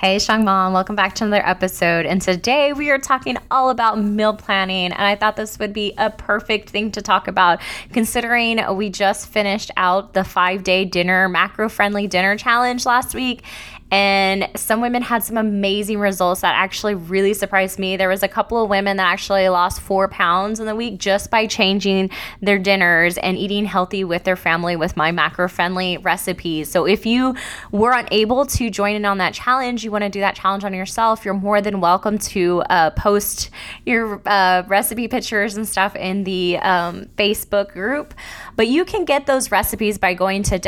Hey, 0.00 0.18
Strong 0.18 0.46
Mom, 0.46 0.72
welcome 0.72 0.96
back 0.96 1.14
to 1.16 1.24
another 1.24 1.46
episode. 1.46 2.06
And 2.06 2.22
today 2.22 2.72
we 2.72 2.88
are 2.88 2.96
talking 2.98 3.36
all 3.50 3.68
about 3.68 4.00
meal 4.00 4.32
planning. 4.32 4.92
And 4.92 5.02
I 5.02 5.14
thought 5.14 5.36
this 5.36 5.58
would 5.58 5.74
be 5.74 5.92
a 5.98 6.08
perfect 6.08 6.70
thing 6.70 6.90
to 6.92 7.02
talk 7.02 7.28
about 7.28 7.60
considering 7.92 8.62
we 8.76 8.88
just 8.88 9.28
finished 9.28 9.70
out 9.76 10.14
the 10.14 10.24
five 10.24 10.64
day 10.64 10.86
dinner, 10.86 11.28
macro 11.28 11.68
friendly 11.68 12.06
dinner 12.06 12.38
challenge 12.38 12.86
last 12.86 13.14
week. 13.14 13.42
And 13.90 14.48
some 14.54 14.80
women 14.80 15.02
had 15.02 15.24
some 15.24 15.36
amazing 15.36 15.98
results 15.98 16.42
that 16.42 16.54
actually 16.54 16.94
really 16.94 17.34
surprised 17.34 17.78
me. 17.78 17.96
There 17.96 18.08
was 18.08 18.22
a 18.22 18.28
couple 18.28 18.62
of 18.62 18.70
women 18.70 18.96
that 18.98 19.06
actually 19.06 19.48
lost 19.48 19.80
four 19.80 20.06
pounds 20.06 20.60
in 20.60 20.66
the 20.66 20.76
week 20.76 20.98
just 20.98 21.30
by 21.30 21.46
changing 21.46 22.10
their 22.40 22.58
dinners 22.58 23.18
and 23.18 23.36
eating 23.36 23.64
healthy 23.64 24.04
with 24.04 24.24
their 24.24 24.36
family 24.36 24.76
with 24.76 24.96
my 24.96 25.10
macro 25.10 25.48
friendly 25.48 25.98
recipes. 25.98 26.70
So 26.70 26.86
if 26.86 27.04
you 27.04 27.34
were 27.72 27.92
unable 27.92 28.46
to 28.46 28.70
join 28.70 28.94
in 28.94 29.04
on 29.04 29.18
that 29.18 29.34
challenge, 29.34 29.82
you 29.82 29.90
want 29.90 30.04
to 30.04 30.10
do 30.10 30.20
that 30.20 30.36
challenge 30.36 30.64
on 30.64 30.72
yourself, 30.72 31.24
you're 31.24 31.34
more 31.34 31.60
than 31.60 31.80
welcome 31.80 32.18
to 32.18 32.62
uh, 32.70 32.90
post 32.90 33.50
your 33.84 34.22
uh, 34.26 34.62
recipe 34.68 35.08
pictures 35.08 35.56
and 35.56 35.66
stuff 35.66 35.96
in 35.96 36.24
the 36.24 36.58
um, 36.58 37.06
Facebook 37.16 37.72
group. 37.72 38.14
But 38.54 38.68
you 38.68 38.84
can 38.84 39.04
get 39.04 39.26
those 39.26 39.50
recipes 39.50 39.98
by 39.98 40.14
going 40.14 40.42
to 40.44 40.58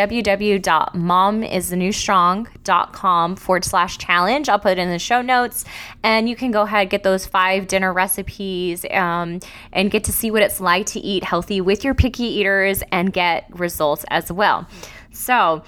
www.momisnewstrong.com 3.12 3.36
forward 3.36 3.64
slash 3.64 3.98
challenge. 3.98 4.48
I'll 4.48 4.58
put 4.58 4.72
it 4.72 4.78
in 4.78 4.91
the 4.91 4.98
show 4.98 5.22
notes. 5.22 5.64
And 6.02 6.28
you 6.28 6.36
can 6.36 6.50
go 6.50 6.62
ahead, 6.62 6.91
get 6.91 7.02
those 7.02 7.27
five 7.27 7.66
dinner 7.66 7.92
recipes 7.92 8.84
um, 8.91 9.41
and 9.72 9.91
get 9.91 10.05
to 10.05 10.12
see 10.12 10.30
what 10.30 10.42
it's 10.42 10.60
like 10.60 10.86
to 10.86 11.00
eat 11.00 11.24
healthy 11.24 11.60
with 11.60 11.84
your 11.84 11.94
picky 11.94 12.24
eaters 12.24 12.83
and 12.90 13.12
get 13.12 13.46
results 13.50 14.05
as 14.08 14.30
well. 14.30 14.66
So, 15.12 15.62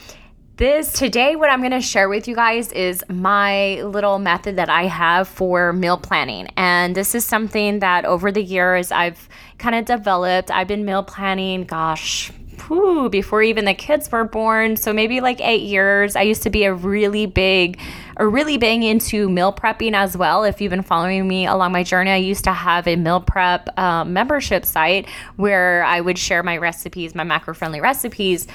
this 0.57 0.93
today, 0.93 1.35
what 1.35 1.51
I'm 1.51 1.59
going 1.59 1.73
to 1.73 1.81
share 1.81 2.09
with 2.09 2.29
you 2.29 2.37
guys 2.37 2.71
is 2.71 3.03
my 3.09 3.83
little 3.83 4.21
method 4.21 4.55
that 4.55 4.69
I 4.69 4.85
have 4.85 5.27
for 5.27 5.73
meal 5.73 5.99
planning. 5.99 6.47
And 6.57 6.95
this 6.95 7.17
is 7.17 7.25
something 7.25 7.81
that 7.81 8.05
over 8.05 8.31
the 8.31 8.41
years 8.41 8.93
I've 8.93 9.29
kind 9.59 9.75
of 9.75 9.85
developed. 9.85 10.53
I've 10.53 10.69
been 10.69 10.85
meal 10.85 11.03
planning, 11.03 11.65
gosh, 11.65 12.31
whew, 12.63 13.09
before 13.09 13.43
even 13.43 13.65
the 13.65 13.75
kids 13.75 14.11
were 14.11 14.25
born. 14.25 14.77
So 14.77 14.93
maybe 14.93 15.21
like 15.21 15.41
eight 15.41 15.63
years. 15.63 16.17
I 16.17 16.23
used 16.23 16.43
to 16.45 16.51
be 16.51 16.65
a 16.65 16.75
really 16.75 17.27
big, 17.27 17.81
or 18.17 18.29
really 18.29 18.57
big 18.57 18.83
into 18.83 19.29
meal 19.29 19.53
prepping 19.53 19.95
as 19.95 20.17
well. 20.17 20.45
If 20.45 20.61
you've 20.61 20.71
been 20.71 20.83
following 20.83 21.27
me 21.27 21.47
along 21.47 21.73
my 21.73 21.83
journey, 21.83 22.11
I 22.11 22.17
used 22.17 22.45
to 22.45 22.53
have 22.53 22.87
a 22.87 22.97
meal 22.97 23.21
prep 23.21 23.69
uh, 23.79 24.05
membership 24.05 24.65
site 24.65 25.09
where 25.37 25.85
I 25.85 26.01
would 26.01 26.19
share 26.19 26.43
my 26.43 26.57
recipes, 26.57 27.15
my 27.15 27.25
macro 27.25 27.55
friendly 27.55 27.81
recipes. 27.81 28.47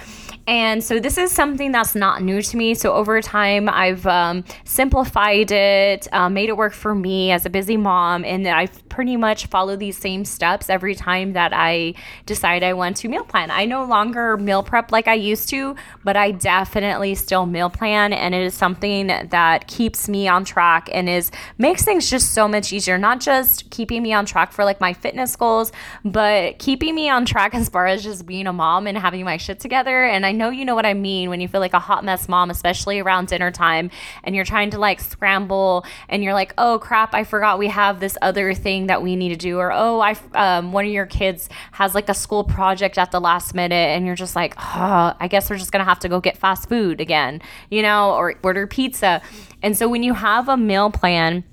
And 0.50 0.84
so 0.84 1.00
this 1.00 1.20
is 1.20 1.32
something 1.32 1.72
that's 1.72 1.94
not 1.94 2.24
new 2.24 2.42
to 2.42 2.58
me. 2.58 2.74
So 2.74 2.92
over 2.94 3.22
time, 3.22 3.70
I've 3.70 4.08
um, 4.08 4.44
simplified 4.64 5.52
it, 5.52 6.08
uh, 6.12 6.28
made 6.28 6.50
it 6.50 6.58
work 6.58 6.74
for 6.74 6.96
me 6.96 7.30
as 7.30 7.46
a 7.46 7.52
busy 7.52 7.78
mom, 7.78 8.26
and 8.26 8.48
I've 8.48 8.90
pretty 8.90 9.16
much 9.16 9.46
follow 9.46 9.76
these 9.76 9.96
same 9.96 10.26
steps 10.26 10.68
every 10.68 10.96
time 10.96 11.34
that 11.34 11.54
I 11.54 11.94
decide 12.26 12.64
I 12.64 12.74
want 12.74 12.98
to 12.98 13.10
meal 13.10 13.26
plan. 13.26 13.52
I 13.52 13.66
no 13.66 13.86
longer 13.86 14.38
meal 14.38 14.64
prep 14.64 14.92
like 14.92 15.08
I 15.08 15.14
used 15.14 15.50
to, 15.50 15.76
but 16.04 16.18
I 16.18 16.32
definitely 16.32 17.14
still 17.14 17.46
meal 17.46 17.70
plan, 17.70 18.12
and 18.12 18.34
it 18.34 18.42
is 18.42 18.56
something 18.56 19.06
that 19.06 19.68
keeps 19.68 20.10
me 20.10 20.28
on 20.28 20.46
track 20.46 20.90
and 20.92 21.08
is 21.08 21.30
makes 21.60 21.84
things 21.84 22.10
just 22.10 22.34
so 22.34 22.48
much 22.48 22.74
easier. 22.74 22.98
Not 22.98 23.20
just 23.20 23.70
keeping 23.70 24.02
me 24.02 24.14
on 24.14 24.26
track 24.26 24.52
for 24.52 24.66
like 24.66 24.82
my 24.82 24.94
fitness 24.94 25.36
goals, 25.36 25.72
but 26.04 26.58
keeping 26.58 26.96
me 26.96 27.08
on 27.08 27.26
track 27.26 27.54
as 27.60 27.70
far 27.70 27.86
as 27.86 28.04
just 28.04 28.26
being 28.26 28.48
a 28.48 28.54
mom 28.54 28.88
and 28.88 28.98
having 28.98 29.24
my 29.24 29.38
shit 29.38 29.60
together. 29.60 30.06
And 30.06 30.26
I 30.26 30.39
know 30.40 30.50
you 30.50 30.66
know 30.66 30.74
what 30.74 30.88
I 30.88 30.96
mean 30.96 31.30
when 31.30 31.40
you 31.40 31.48
feel 31.48 31.62
like 31.62 31.74
a 31.74 31.80
hot 31.80 32.04
mess 32.04 32.28
mom, 32.28 32.50
especially 32.50 33.00
around 33.00 33.28
dinner 33.28 33.52
time, 33.52 33.92
and 34.24 34.36
you're 34.36 34.46
trying 34.46 34.72
to 34.72 34.80
like 34.80 35.00
scramble 35.00 35.86
and 36.08 36.24
you're 36.24 36.34
like, 36.34 36.56
oh 36.58 36.80
crap, 36.80 37.14
I 37.14 37.24
forgot 37.24 37.60
we 37.60 37.68
have 37.68 38.00
this 38.00 38.18
other 38.24 38.56
thing 38.56 38.88
that 38.88 39.04
we 39.04 39.16
need 39.16 39.30
to 39.30 39.36
do, 39.36 39.60
or 39.60 39.72
oh, 39.72 40.00
I 40.00 40.16
um, 40.34 40.72
one 40.72 40.86
of 40.86 40.92
your 40.92 41.06
kids 41.06 41.48
has 41.74 41.94
like 41.94 42.10
a 42.10 42.16
school 42.16 42.44
project 42.44 42.98
at 42.98 43.12
the 43.12 43.22
last 43.22 43.54
minute, 43.54 43.76
and 43.76 44.08
you're 44.08 44.16
just 44.16 44.36
like, 44.36 44.56
oh, 44.58 45.14
I 45.20 45.28
guess 45.30 45.50
we're 45.50 45.58
just 45.58 45.72
gonna 45.72 45.84
have 45.84 46.00
to 46.00 46.10
go 46.10 46.20
get 46.20 46.38
fast 46.38 46.68
food 46.68 47.00
again, 47.00 47.42
you 47.70 47.84
know, 47.84 48.16
or 48.16 48.34
order 48.42 48.66
pizza. 48.66 49.22
And 49.62 49.78
so 49.78 49.88
when 49.88 50.02
you 50.02 50.14
have 50.14 50.50
a 50.50 50.58
meal 50.58 50.90
plan, 50.90 51.44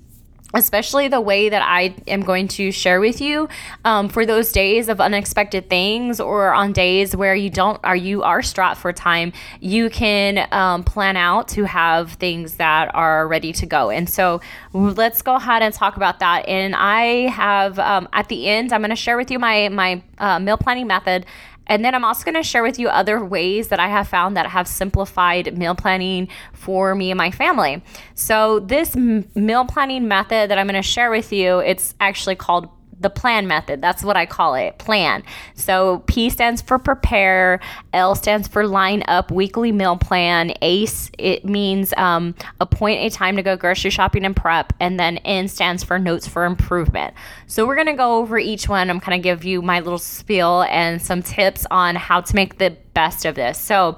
especially 0.53 1.09
the 1.09 1.19
way 1.19 1.49
that 1.49 1.61
I 1.61 1.93
am 2.07 2.21
going 2.21 2.47
to 2.49 2.71
share 2.71 3.01
with 3.01 3.19
you 3.19 3.49
um, 3.83 4.07
for 4.07 4.25
those 4.25 4.51
days 4.51 4.87
of 4.87 5.01
unexpected 5.01 5.69
things 5.69 6.21
or 6.21 6.53
on 6.53 6.71
days 6.71 7.15
where 7.15 7.35
you 7.35 7.49
don't 7.49 7.79
are 7.83 7.95
you 7.95 8.23
are 8.23 8.41
strapped 8.41 8.79
for 8.79 8.93
time 8.93 9.33
you 9.59 9.89
can 9.89 10.47
um, 10.51 10.83
plan 10.83 11.17
out 11.17 11.49
to 11.49 11.65
have 11.65 12.13
things 12.13 12.55
that 12.55 12.93
are 12.95 13.27
ready 13.27 13.51
to 13.53 13.65
go. 13.65 13.89
And 13.89 14.09
so 14.09 14.39
let's 14.71 15.21
go 15.21 15.35
ahead 15.35 15.61
and 15.61 15.73
talk 15.73 15.97
about 15.97 16.19
that. 16.19 16.47
And 16.47 16.75
I 16.75 17.27
have 17.27 17.77
um, 17.79 18.07
at 18.13 18.29
the 18.29 18.47
end 18.47 18.71
I'm 18.71 18.81
going 18.81 18.89
to 18.89 18.95
share 18.95 19.17
with 19.17 19.29
you 19.29 19.39
my 19.39 19.67
my 19.69 20.01
uh, 20.17 20.39
meal 20.39 20.57
planning 20.57 20.87
method 20.87 21.25
and 21.67 21.85
then 21.85 21.93
I'm 21.93 22.03
also 22.03 22.23
going 22.23 22.35
to 22.35 22.43
share 22.43 22.63
with 22.63 22.79
you 22.79 22.89
other 22.89 23.23
ways 23.23 23.67
that 23.67 23.79
I 23.79 23.87
have 23.87 24.07
found 24.07 24.35
that 24.35 24.47
have 24.47 24.67
simplified 24.67 25.57
meal 25.57 25.75
planning 25.75 26.27
for 26.53 26.95
me 26.95 27.11
and 27.11 27.17
my 27.17 27.31
family. 27.31 27.83
So 28.15 28.59
this 28.59 28.95
m- 28.95 29.29
meal 29.35 29.65
planning 29.65 30.07
method 30.07 30.49
that 30.49 30.57
I'm 30.57 30.67
going 30.67 30.81
to 30.81 30.81
share 30.81 31.11
with 31.11 31.31
you, 31.31 31.59
it's 31.59 31.93
actually 31.99 32.35
called 32.35 32.69
the 32.99 33.09
plan 33.09 33.47
method. 33.47 33.81
That's 33.81 34.03
what 34.03 34.17
I 34.17 34.25
call 34.25 34.55
it 34.55 34.77
plan. 34.77 35.23
So 35.53 36.03
P 36.07 36.29
stands 36.29 36.61
for 36.61 36.79
prepare, 36.79 37.59
L 37.93 38.15
stands 38.15 38.47
for 38.47 38.65
line 38.67 39.03
up 39.07 39.31
weekly 39.31 39.71
meal 39.71 39.97
plan, 39.97 40.53
ACE, 40.61 41.11
it 41.17 41.45
means 41.45 41.93
um, 41.97 42.35
appoint 42.59 43.01
a 43.01 43.09
time 43.09 43.35
to 43.35 43.43
go 43.43 43.55
grocery 43.55 43.91
shopping 43.91 44.25
and 44.25 44.35
prep, 44.35 44.73
and 44.79 44.99
then 44.99 45.17
N 45.19 45.47
stands 45.47 45.83
for 45.83 45.99
notes 45.99 46.27
for 46.27 46.45
improvement. 46.45 47.13
So 47.45 47.65
we're 47.65 47.75
going 47.75 47.87
to 47.87 47.93
go 47.93 48.17
over 48.17 48.37
each 48.37 48.67
one. 48.67 48.89
I'm 48.89 48.99
going 48.99 49.19
to 49.19 49.23
give 49.23 49.45
you 49.45 49.61
my 49.61 49.79
little 49.79 49.99
spiel 49.99 50.63
and 50.63 51.01
some 51.01 51.21
tips 51.21 51.65
on 51.69 51.95
how 51.95 52.21
to 52.21 52.35
make 52.35 52.57
the 52.57 52.75
best 52.93 53.25
of 53.25 53.35
this. 53.35 53.59
So, 53.59 53.97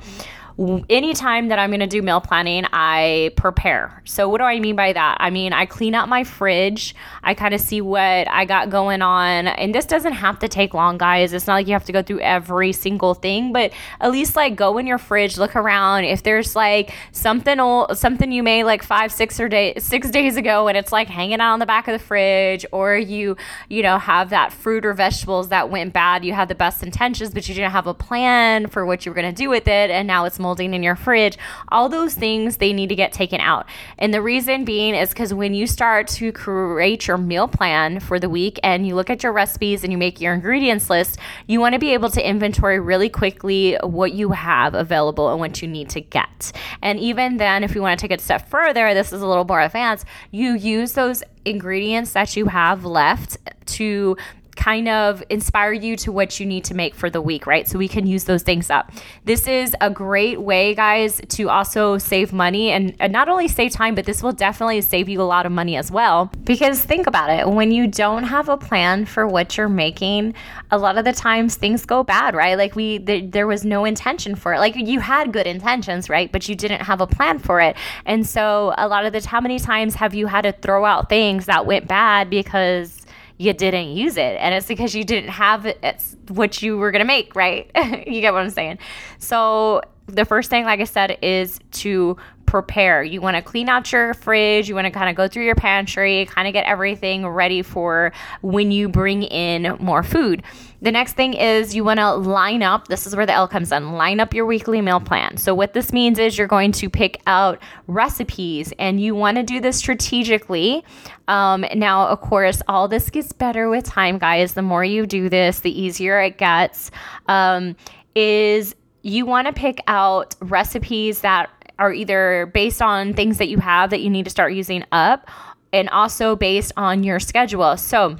anytime 0.89 1.47
that 1.47 1.59
I'm 1.59 1.69
going 1.69 1.79
to 1.79 1.87
do 1.87 2.01
meal 2.01 2.19
planning, 2.19 2.65
I 2.73 3.31
prepare. 3.37 4.01
So, 4.03 4.27
what 4.27 4.39
do 4.39 4.43
I 4.43 4.59
mean 4.59 4.75
by 4.75 4.91
that? 4.91 5.17
I 5.19 5.29
mean, 5.29 5.53
I 5.53 5.65
clean 5.65 5.95
out 5.95 6.09
my 6.09 6.23
fridge, 6.23 6.95
I 7.23 7.33
kind 7.33 7.53
of 7.53 7.61
see 7.61 7.79
what 7.79 8.29
I 8.29 8.43
got 8.45 8.69
going 8.69 9.01
on. 9.01 9.47
And 9.47 9.73
this 9.73 9.85
doesn't 9.85 10.13
have 10.13 10.39
to 10.39 10.47
take 10.47 10.73
long, 10.73 10.97
guys. 10.97 11.31
It's 11.31 11.47
not 11.47 11.53
like 11.53 11.67
you 11.67 11.73
have 11.73 11.85
to 11.85 11.91
go 11.91 12.01
through 12.01 12.19
every 12.19 12.73
single 12.73 13.13
thing, 13.13 13.53
but 13.53 13.71
at 14.01 14.11
least 14.11 14.35
like 14.35 14.55
go 14.55 14.77
in 14.77 14.85
your 14.85 14.97
fridge, 14.97 15.37
look 15.37 15.55
around. 15.55 16.03
If 16.03 16.23
there's 16.23 16.55
like 16.55 16.93
something 17.11 17.59
old, 17.59 17.97
something 17.97 18.31
you 18.31 18.43
made 18.43 18.65
like 18.65 18.83
five, 18.83 19.13
six 19.13 19.39
or 19.39 19.47
day, 19.47 19.75
six 19.77 20.09
days 20.09 20.35
ago, 20.35 20.67
and 20.67 20.77
it's 20.77 20.91
like 20.91 21.07
hanging 21.07 21.39
out 21.39 21.53
on 21.53 21.59
the 21.59 21.65
back 21.65 21.87
of 21.87 21.93
the 21.93 22.05
fridge, 22.05 22.65
or 22.71 22.97
you, 22.97 23.37
you 23.69 23.81
know, 23.81 23.97
have 23.97 24.29
that 24.31 24.51
fruit 24.51 24.85
or 24.85 24.93
vegetables 24.93 25.49
that 25.49 25.69
went 25.69 25.93
bad. 25.93 26.25
You 26.25 26.33
had 26.33 26.49
the 26.49 26.55
best 26.55 26.83
intentions, 26.83 27.33
but 27.33 27.47
you 27.47 27.55
didn't 27.55 27.71
have 27.71 27.87
a 27.87 27.93
plan 27.93 28.67
for 28.67 28.85
what 28.85 29.05
you 29.05 29.11
were 29.11 29.15
going 29.15 29.33
to 29.33 29.41
do 29.41 29.49
with 29.49 29.67
it, 29.67 29.89
and 29.89 30.05
now 30.05 30.25
it's 30.25 30.39
molding 30.49 30.73
in 30.73 30.81
your 30.81 30.95
fridge, 30.95 31.37
all 31.67 31.89
those 31.89 32.15
things 32.15 32.57
they 32.57 32.73
need 32.73 32.89
to 32.89 32.95
get 32.95 33.13
taken 33.13 33.39
out. 33.39 33.67
And 33.99 34.11
the 34.11 34.19
reason 34.21 34.65
being 34.65 34.95
is 34.95 35.09
because 35.09 35.31
when 35.31 35.53
you 35.53 35.67
start 35.67 36.07
to 36.07 36.31
create 36.31 37.05
your 37.05 37.19
meal 37.19 37.47
plan 37.47 37.99
for 37.99 38.19
the 38.19 38.29
week 38.29 38.59
and 38.63 38.87
you 38.87 38.95
look 38.95 39.11
at 39.11 39.21
your 39.21 39.31
recipes 39.31 39.83
and 39.83 39.91
you 39.91 39.97
make 39.99 40.19
your 40.19 40.33
ingredients 40.33 40.89
list, 40.89 41.19
you 41.45 41.59
want 41.59 41.73
to 41.73 41.79
be 41.79 41.93
able 41.93 42.09
to 42.09 42.27
inventory 42.27 42.79
really 42.79 43.09
quickly 43.09 43.77
what 43.83 44.13
you 44.13 44.31
have 44.31 44.73
available 44.73 45.29
and 45.29 45.39
what 45.39 45.61
you 45.61 45.67
need 45.67 45.87
to 45.91 46.01
get. 46.01 46.51
And 46.81 46.97
even 46.99 47.37
then, 47.37 47.63
if 47.63 47.75
you 47.75 47.83
want 47.83 47.99
to 47.99 48.03
take 48.03 48.11
it 48.11 48.19
a 48.19 48.23
step 48.23 48.49
further, 48.49 48.95
this 48.95 49.13
is 49.13 49.21
a 49.21 49.27
little 49.27 49.45
more 49.45 49.61
advanced, 49.61 50.05
you 50.31 50.55
use 50.55 50.93
those 50.93 51.21
ingredients 51.45 52.13
that 52.13 52.35
you 52.35 52.47
have 52.47 52.85
left 52.85 53.37
to 53.65 54.17
kind 54.59 54.89
of 54.89 55.23
inspire 55.29 55.71
you 55.71 55.95
to 55.95 56.11
what 56.11 56.37
you 56.37 56.45
need 56.45 56.65
to 56.65 56.73
make 56.73 56.93
for 56.93 57.09
the 57.09 57.21
week, 57.21 57.47
right? 57.47 57.65
So 57.65 57.79
we 57.79 57.87
can 57.87 58.05
use 58.05 58.25
those 58.25 58.43
things 58.43 58.69
up. 58.69 58.91
This 59.23 59.47
is 59.47 59.73
a 59.79 59.89
great 59.89 60.41
way, 60.41 60.75
guys, 60.75 61.21
to 61.29 61.49
also 61.49 61.97
save 61.97 62.33
money 62.33 62.69
and, 62.71 62.93
and 62.99 63.13
not 63.13 63.29
only 63.29 63.47
save 63.47 63.71
time, 63.71 63.95
but 63.95 64.05
this 64.05 64.21
will 64.21 64.33
definitely 64.33 64.81
save 64.81 65.07
you 65.07 65.21
a 65.21 65.23
lot 65.23 65.45
of 65.45 65.53
money 65.53 65.77
as 65.77 65.89
well. 65.89 66.29
Because 66.43 66.81
think 66.81 67.07
about 67.07 67.29
it 67.29 67.47
when 67.47 67.71
you 67.71 67.87
don't 67.87 68.23
have 68.23 68.49
a 68.49 68.57
plan 68.57 69.05
for 69.05 69.25
what 69.25 69.55
you're 69.55 69.69
making, 69.69 70.33
a 70.71 70.77
lot 70.77 70.97
of 70.97 71.05
the 71.05 71.13
times 71.13 71.55
things 71.55 71.85
go 71.85 72.03
bad, 72.03 72.35
right? 72.35 72.57
Like 72.57 72.75
we, 72.75 72.99
th- 72.99 73.31
there 73.31 73.47
was 73.47 73.63
no 73.63 73.85
intention 73.85 74.35
for 74.35 74.53
it. 74.53 74.59
Like 74.59 74.75
you 74.75 74.99
had 74.99 75.31
good 75.31 75.47
intentions, 75.47 76.09
right? 76.09 76.29
But 76.29 76.49
you 76.49 76.55
didn't 76.55 76.81
have 76.81 76.99
a 76.99 77.07
plan 77.07 77.39
for 77.39 77.61
it. 77.61 77.77
And 78.05 78.27
so 78.27 78.73
a 78.77 78.89
lot 78.89 79.05
of 79.05 79.13
the, 79.13 79.25
how 79.25 79.39
many 79.39 79.57
times 79.57 79.95
have 79.95 80.13
you 80.13 80.27
had 80.27 80.41
to 80.41 80.51
throw 80.51 80.83
out 80.83 81.07
things 81.07 81.45
that 81.45 81.65
went 81.65 81.87
bad 81.87 82.29
because 82.29 82.99
you 83.39 83.53
didn't 83.53 83.95
use 83.95 84.17
it. 84.17 84.35
And 84.39 84.53
it's 84.53 84.67
because 84.67 84.93
you 84.93 85.05
didn't 85.05 85.29
have 85.29 85.65
it, 85.65 85.79
it's 85.81 86.15
what 86.27 86.61
you 86.61 86.77
were 86.77 86.91
going 86.91 86.99
to 86.99 87.07
make 87.07 87.35
right? 87.35 87.71
You 88.05 88.21
get 88.21 88.33
what 88.33 88.43
i'm 88.43 88.49
saying? 88.49 88.79
So 89.17 89.81
the 90.15 90.25
first 90.25 90.49
thing 90.49 90.65
like 90.65 90.79
i 90.79 90.83
said 90.83 91.17
is 91.21 91.59
to 91.71 92.17
prepare. 92.49 93.03
You 93.03 93.21
want 93.21 93.37
to 93.37 93.43
clean 93.43 93.69
out 93.69 93.91
your 93.91 94.15
fridge, 94.15 94.67
you 94.67 94.73
want 94.73 94.85
to 94.85 94.91
kind 94.91 95.07
of 95.07 95.15
go 95.15 95.27
through 95.27 95.45
your 95.45 95.53
pantry, 95.53 96.25
kind 96.25 96.47
of 96.47 96.53
get 96.53 96.65
everything 96.65 97.27
ready 97.27 97.61
for 97.61 98.11
when 98.41 98.71
you 98.71 98.89
bring 98.89 99.21
in 99.21 99.77
more 99.79 100.01
food. 100.01 100.41
The 100.81 100.91
next 100.91 101.13
thing 101.13 101.35
is 101.35 101.75
you 101.75 101.83
want 101.83 101.99
to 101.99 102.15
line 102.15 102.63
up. 102.63 102.87
This 102.87 103.05
is 103.05 103.15
where 103.15 103.27
the 103.27 103.33
L 103.33 103.47
comes 103.47 103.71
in. 103.71 103.91
Line 103.91 104.19
up 104.19 104.33
your 104.33 104.47
weekly 104.47 104.81
meal 104.81 104.99
plan. 104.99 105.37
So, 105.37 105.53
what 105.53 105.73
this 105.73 105.93
means 105.93 106.17
is 106.17 106.39
you're 106.39 106.47
going 106.47 106.71
to 106.71 106.89
pick 106.89 107.21
out 107.27 107.61
recipes 107.85 108.73
and 108.79 108.99
you 108.99 109.13
want 109.13 109.37
to 109.37 109.43
do 109.43 109.59
this 109.59 109.77
strategically. 109.77 110.83
Um, 111.27 111.65
now, 111.75 112.07
of 112.07 112.19
course, 112.21 112.63
all 112.67 112.87
this 112.87 113.11
gets 113.11 113.31
better 113.31 113.69
with 113.69 113.85
time, 113.85 114.17
guys. 114.17 114.55
The 114.55 114.63
more 114.63 114.83
you 114.83 115.05
do 115.05 115.29
this, 115.29 115.59
the 115.59 115.79
easier 115.79 116.19
it 116.19 116.39
gets. 116.39 116.89
Um, 117.27 117.75
is 118.15 118.75
you 119.01 119.25
want 119.25 119.47
to 119.47 119.53
pick 119.53 119.79
out 119.87 120.35
recipes 120.39 121.21
that 121.21 121.49
are 121.77 121.93
either 121.93 122.51
based 122.53 122.81
on 122.81 123.13
things 123.13 123.37
that 123.37 123.47
you 123.47 123.57
have 123.57 123.89
that 123.91 124.01
you 124.01 124.09
need 124.09 124.25
to 124.25 124.29
start 124.29 124.53
using 124.53 124.83
up 124.91 125.29
and 125.71 125.89
also 125.89 126.35
based 126.35 126.73
on 126.75 127.03
your 127.03 127.19
schedule. 127.19 127.77
So, 127.77 128.17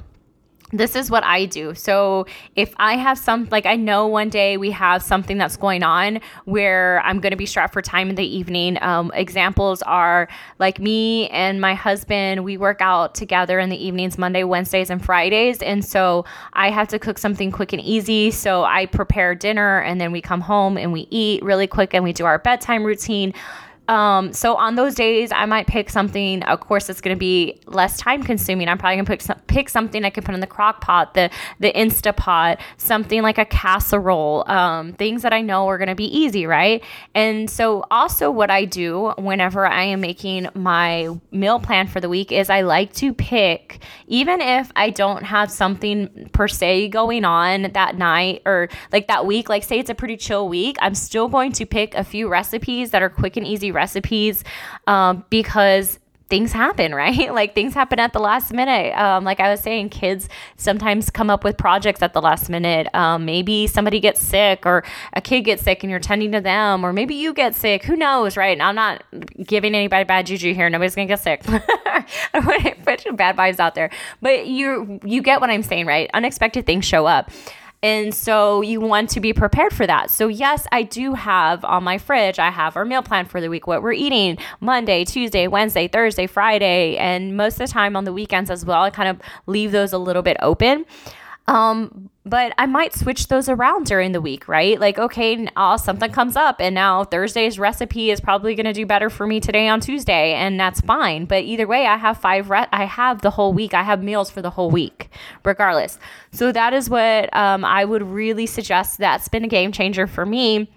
this 0.72 0.94
is 0.94 1.10
what 1.10 1.24
I 1.24 1.46
do. 1.46 1.74
So 1.74 2.26
if 2.56 2.74
I 2.76 2.96
have 2.96 3.18
some, 3.18 3.48
like 3.50 3.66
I 3.66 3.76
know 3.76 4.06
one 4.06 4.28
day 4.28 4.56
we 4.56 4.70
have 4.70 5.02
something 5.02 5.38
that's 5.38 5.56
going 5.56 5.82
on 5.82 6.20
where 6.44 7.00
I'm 7.04 7.20
going 7.20 7.32
to 7.32 7.36
be 7.36 7.46
strapped 7.46 7.72
for 7.72 7.82
time 7.82 8.08
in 8.08 8.14
the 8.14 8.24
evening. 8.24 8.80
Um, 8.82 9.10
examples 9.14 9.82
are 9.82 10.28
like 10.58 10.78
me 10.78 11.28
and 11.30 11.60
my 11.60 11.74
husband, 11.74 12.44
we 12.44 12.56
work 12.56 12.80
out 12.80 13.14
together 13.14 13.58
in 13.58 13.68
the 13.68 13.84
evenings, 13.84 14.16
Monday, 14.16 14.44
Wednesdays, 14.44 14.90
and 14.90 15.04
Fridays. 15.04 15.60
And 15.62 15.84
so 15.84 16.24
I 16.52 16.70
have 16.70 16.88
to 16.88 16.98
cook 16.98 17.18
something 17.18 17.50
quick 17.50 17.72
and 17.72 17.82
easy. 17.82 18.30
So 18.30 18.64
I 18.64 18.86
prepare 18.86 19.34
dinner 19.34 19.80
and 19.80 20.00
then 20.00 20.12
we 20.12 20.20
come 20.20 20.40
home 20.40 20.76
and 20.78 20.92
we 20.92 21.08
eat 21.10 21.42
really 21.42 21.66
quick 21.66 21.94
and 21.94 22.04
we 22.04 22.12
do 22.12 22.26
our 22.26 22.38
bedtime 22.38 22.84
routine. 22.84 23.34
Um, 23.90 24.32
so 24.32 24.54
on 24.54 24.76
those 24.76 24.94
days, 24.94 25.32
I 25.32 25.46
might 25.46 25.66
pick 25.66 25.90
something. 25.90 26.44
Of 26.44 26.60
course, 26.60 26.88
it's 26.88 27.00
going 27.00 27.16
to 27.16 27.18
be 27.18 27.60
less 27.66 27.98
time 27.98 28.22
consuming. 28.22 28.68
I'm 28.68 28.78
probably 28.78 28.94
going 28.94 29.04
to 29.04 29.10
pick 29.10 29.20
some, 29.20 29.40
pick 29.48 29.68
something 29.68 30.04
I 30.04 30.10
can 30.10 30.22
put 30.22 30.32
in 30.32 30.40
the 30.40 30.46
crock 30.46 30.80
pot, 30.80 31.14
the 31.14 31.28
the 31.58 31.72
Instapot, 31.72 32.60
something 32.76 33.20
like 33.22 33.36
a 33.36 33.44
casserole. 33.44 34.48
Um, 34.48 34.92
things 34.92 35.22
that 35.22 35.32
I 35.32 35.40
know 35.40 35.66
are 35.66 35.76
going 35.76 35.88
to 35.88 35.96
be 35.96 36.04
easy, 36.04 36.46
right? 36.46 36.84
And 37.16 37.50
so 37.50 37.84
also 37.90 38.30
what 38.30 38.48
I 38.48 38.64
do 38.64 39.12
whenever 39.18 39.66
I 39.66 39.82
am 39.82 40.00
making 40.00 40.46
my 40.54 41.08
meal 41.32 41.58
plan 41.58 41.88
for 41.88 41.98
the 42.00 42.08
week 42.08 42.30
is 42.30 42.48
I 42.48 42.60
like 42.60 42.92
to 42.94 43.12
pick, 43.12 43.82
even 44.06 44.40
if 44.40 44.70
I 44.76 44.90
don't 44.90 45.24
have 45.24 45.50
something 45.50 46.30
per 46.32 46.46
se 46.46 46.90
going 46.90 47.24
on 47.24 47.72
that 47.72 47.98
night 47.98 48.42
or 48.46 48.68
like 48.92 49.08
that 49.08 49.26
week. 49.26 49.48
Like 49.48 49.64
say 49.64 49.80
it's 49.80 49.90
a 49.90 49.96
pretty 49.96 50.16
chill 50.16 50.48
week, 50.48 50.76
I'm 50.80 50.94
still 50.94 51.26
going 51.26 51.50
to 51.54 51.66
pick 51.66 51.96
a 51.96 52.04
few 52.04 52.28
recipes 52.28 52.92
that 52.92 53.02
are 53.02 53.10
quick 53.10 53.36
and 53.36 53.44
easy 53.44 53.72
recipes 53.72 53.79
um, 54.86 55.24
because 55.30 55.98
things 56.30 56.52
happen, 56.52 56.94
right? 57.00 57.34
like 57.34 57.54
things 57.54 57.74
happen 57.74 57.98
at 57.98 58.14
the 58.14 58.20
last 58.20 58.52
minute. 58.54 58.96
Um, 58.96 59.24
like 59.24 59.40
I 59.40 59.50
was 59.50 59.60
saying, 59.60 59.90
kids 59.90 60.28
sometimes 60.56 61.10
come 61.10 61.28
up 61.28 61.44
with 61.44 61.58
projects 61.58 62.00
at 62.00 62.14
the 62.14 62.22
last 62.22 62.48
minute. 62.48 62.86
Um, 62.94 63.26
maybe 63.26 63.66
somebody 63.66 64.00
gets 64.00 64.20
sick 64.20 64.64
or 64.64 64.84
a 65.12 65.20
kid 65.20 65.42
gets 65.42 65.62
sick 65.62 65.82
and 65.82 65.90
you're 65.90 66.00
tending 66.00 66.32
to 66.32 66.40
them, 66.40 66.86
or 66.86 66.92
maybe 66.92 67.14
you 67.16 67.34
get 67.34 67.54
sick. 67.54 67.84
Who 67.84 67.96
knows, 67.96 68.36
right? 68.36 68.52
And 68.52 68.62
I'm 68.62 68.76
not 68.76 69.02
giving 69.44 69.74
anybody 69.74 70.04
bad 70.04 70.26
juju 70.26 70.54
here. 70.54 70.70
Nobody's 70.70 70.94
gonna 70.94 71.08
get 71.08 71.20
sick. 71.20 71.42
I 71.48 72.04
want 72.34 72.62
to 72.62 72.74
put 72.76 73.16
bad 73.16 73.36
vibes 73.36 73.58
out 73.58 73.74
there, 73.74 73.90
but 74.22 74.46
you 74.46 75.00
you 75.04 75.20
get 75.20 75.40
what 75.40 75.50
I'm 75.50 75.62
saying, 75.62 75.86
right? 75.86 76.08
Unexpected 76.14 76.64
things 76.64 76.84
show 76.84 77.06
up. 77.06 77.30
And 77.82 78.14
so 78.14 78.60
you 78.60 78.78
want 78.80 79.08
to 79.10 79.20
be 79.20 79.32
prepared 79.32 79.72
for 79.72 79.86
that. 79.86 80.10
So, 80.10 80.28
yes, 80.28 80.66
I 80.70 80.82
do 80.82 81.14
have 81.14 81.64
on 81.64 81.82
my 81.82 81.96
fridge, 81.96 82.38
I 82.38 82.50
have 82.50 82.76
our 82.76 82.84
meal 82.84 83.02
plan 83.02 83.24
for 83.24 83.40
the 83.40 83.48
week, 83.48 83.66
what 83.66 83.82
we're 83.82 83.92
eating 83.92 84.36
Monday, 84.60 85.04
Tuesday, 85.04 85.46
Wednesday, 85.46 85.88
Thursday, 85.88 86.26
Friday, 86.26 86.98
and 86.98 87.38
most 87.38 87.54
of 87.54 87.66
the 87.66 87.68
time 87.68 87.96
on 87.96 88.04
the 88.04 88.12
weekends 88.12 88.50
as 88.50 88.66
well. 88.66 88.82
I 88.82 88.90
kind 88.90 89.08
of 89.08 89.18
leave 89.46 89.72
those 89.72 89.94
a 89.94 89.98
little 89.98 90.22
bit 90.22 90.36
open. 90.40 90.84
Um, 91.48 92.09
but 92.24 92.52
I 92.58 92.66
might 92.66 92.94
switch 92.94 93.28
those 93.28 93.48
around 93.48 93.86
during 93.86 94.12
the 94.12 94.20
week, 94.20 94.46
right? 94.46 94.78
Like, 94.78 94.98
okay, 94.98 95.48
uh, 95.56 95.78
something 95.78 96.12
comes 96.12 96.36
up, 96.36 96.60
and 96.60 96.74
now 96.74 97.04
Thursday's 97.04 97.58
recipe 97.58 98.10
is 98.10 98.20
probably 98.20 98.54
going 98.54 98.66
to 98.66 98.72
do 98.72 98.84
better 98.84 99.08
for 99.08 99.26
me 99.26 99.40
today 99.40 99.68
on 99.68 99.80
Tuesday, 99.80 100.34
and 100.34 100.60
that's 100.60 100.80
fine. 100.82 101.24
But 101.24 101.44
either 101.44 101.66
way, 101.66 101.86
I 101.86 101.96
have 101.96 102.18
five. 102.18 102.50
Re- 102.50 102.68
I 102.72 102.84
have 102.84 103.22
the 103.22 103.30
whole 103.30 103.52
week. 103.52 103.72
I 103.72 103.82
have 103.82 104.02
meals 104.02 104.30
for 104.30 104.42
the 104.42 104.50
whole 104.50 104.70
week, 104.70 105.08
regardless. 105.44 105.98
So 106.30 106.52
that 106.52 106.74
is 106.74 106.90
what 106.90 107.34
um, 107.34 107.64
I 107.64 107.84
would 107.84 108.02
really 108.02 108.46
suggest. 108.46 108.98
That's 108.98 109.28
been 109.28 109.44
a 109.44 109.48
game 109.48 109.72
changer 109.72 110.06
for 110.06 110.26
me 110.26 110.68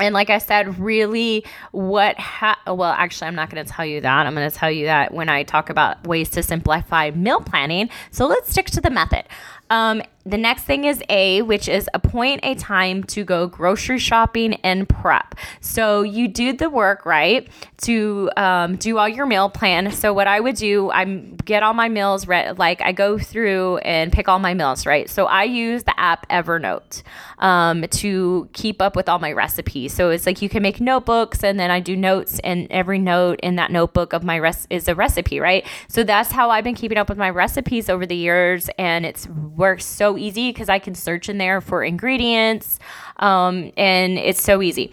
and 0.00 0.14
like 0.14 0.30
I 0.30 0.38
said, 0.38 0.78
really, 0.78 1.44
what 1.72 2.18
ha- 2.18 2.58
well, 2.66 2.92
actually, 2.92 3.28
I'm 3.28 3.34
not 3.34 3.50
going 3.50 3.64
to 3.64 3.70
tell 3.70 3.84
you 3.84 4.00
that. 4.00 4.26
I'm 4.26 4.34
going 4.34 4.50
to 4.50 4.56
tell 4.56 4.70
you 4.70 4.86
that 4.86 5.12
when 5.12 5.28
I 5.28 5.42
talk 5.42 5.70
about 5.70 6.06
ways 6.06 6.30
to 6.30 6.42
simplify 6.42 7.10
meal 7.10 7.40
planning. 7.40 7.90
So 8.10 8.26
let's 8.26 8.50
stick 8.50 8.66
to 8.66 8.80
the 8.80 8.90
method. 8.90 9.24
Um, 9.68 10.02
the 10.24 10.36
next 10.36 10.64
thing 10.64 10.84
is 10.84 11.02
A, 11.08 11.40
which 11.42 11.68
is 11.68 11.88
appoint 11.94 12.40
a 12.42 12.54
time 12.54 13.04
to 13.04 13.24
go 13.24 13.46
grocery 13.46 13.98
shopping 13.98 14.54
and 14.56 14.88
prep. 14.88 15.34
So 15.60 16.02
you 16.02 16.28
do 16.28 16.52
the 16.52 16.68
work, 16.68 17.06
right, 17.06 17.48
to 17.82 18.30
um, 18.36 18.76
do 18.76 18.98
all 18.98 19.08
your 19.08 19.24
meal 19.24 19.48
plan. 19.48 19.90
So 19.92 20.12
what 20.12 20.26
I 20.26 20.40
would 20.40 20.56
do, 20.56 20.90
I 20.90 21.04
get 21.44 21.62
all 21.62 21.72
my 21.72 21.88
meals, 21.88 22.26
re- 22.26 22.52
like 22.52 22.82
I 22.82 22.92
go 22.92 23.18
through 23.18 23.78
and 23.78 24.12
pick 24.12 24.28
all 24.28 24.38
my 24.38 24.52
meals, 24.52 24.84
right? 24.84 25.08
So 25.08 25.24
I 25.24 25.44
use 25.44 25.84
the 25.84 25.98
app 25.98 26.28
Evernote 26.28 27.02
um, 27.38 27.82
to 27.88 28.48
keep 28.52 28.82
up 28.82 28.96
with 28.96 29.08
all 29.08 29.18
my 29.18 29.32
recipes. 29.32 29.94
So 29.94 30.10
it's 30.10 30.26
like 30.26 30.42
you 30.42 30.50
can 30.50 30.62
make 30.62 30.80
notebooks 30.80 31.42
and 31.42 31.58
then 31.58 31.70
I 31.70 31.80
do 31.80 31.96
notes 31.96 32.38
and 32.40 32.66
every 32.70 32.98
note 32.98 33.40
in 33.42 33.56
that 33.56 33.72
notebook 33.72 34.12
of 34.12 34.22
my 34.22 34.36
res- 34.36 34.66
is 34.68 34.86
a 34.86 34.94
recipe, 34.94 35.40
right? 35.40 35.66
So 35.88 36.04
that's 36.04 36.30
how 36.30 36.50
I've 36.50 36.64
been 36.64 36.74
keeping 36.74 36.98
up 36.98 37.08
with 37.08 37.18
my 37.18 37.30
recipes 37.30 37.88
over 37.88 38.04
the 38.04 38.16
years 38.16 38.68
and 38.78 39.06
it's 39.06 39.26
worked 39.28 39.82
so 39.82 40.09
easy 40.16 40.50
because 40.50 40.68
I 40.68 40.78
can 40.78 40.94
search 40.94 41.28
in 41.28 41.38
there 41.38 41.60
for 41.60 41.82
ingredients 41.82 42.78
um, 43.16 43.72
and 43.76 44.18
it's 44.18 44.42
so 44.42 44.62
easy. 44.62 44.92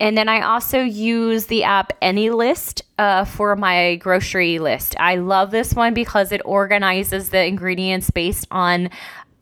And 0.00 0.18
then 0.18 0.28
I 0.28 0.40
also 0.40 0.80
use 0.80 1.46
the 1.46 1.62
app 1.62 1.92
AnyList 2.00 2.82
uh, 2.98 3.24
for 3.24 3.54
my 3.54 3.94
grocery 3.96 4.58
list. 4.58 4.96
I 4.98 5.14
love 5.16 5.52
this 5.52 5.74
one 5.74 5.94
because 5.94 6.32
it 6.32 6.40
organizes 6.44 7.28
the 7.28 7.44
ingredients 7.44 8.10
based 8.10 8.48
on 8.50 8.90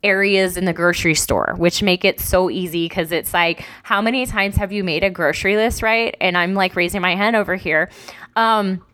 areas 0.02 0.56
in 0.56 0.66
the 0.66 0.72
grocery 0.72 1.14
store, 1.14 1.54
which 1.56 1.82
make 1.82 2.04
it 2.04 2.20
so 2.20 2.50
easy 2.50 2.86
because 2.88 3.10
it's 3.10 3.32
like, 3.32 3.64
how 3.82 4.02
many 4.02 4.26
times 4.26 4.56
have 4.56 4.70
you 4.70 4.84
made 4.84 5.04
a 5.04 5.10
grocery 5.10 5.56
list, 5.56 5.82
right? 5.82 6.14
And 6.20 6.36
I'm 6.36 6.54
like 6.54 6.76
raising 6.76 7.00
my 7.00 7.14
hand 7.16 7.36
over 7.36 7.54
here. 7.54 7.90
Um, 8.36 8.84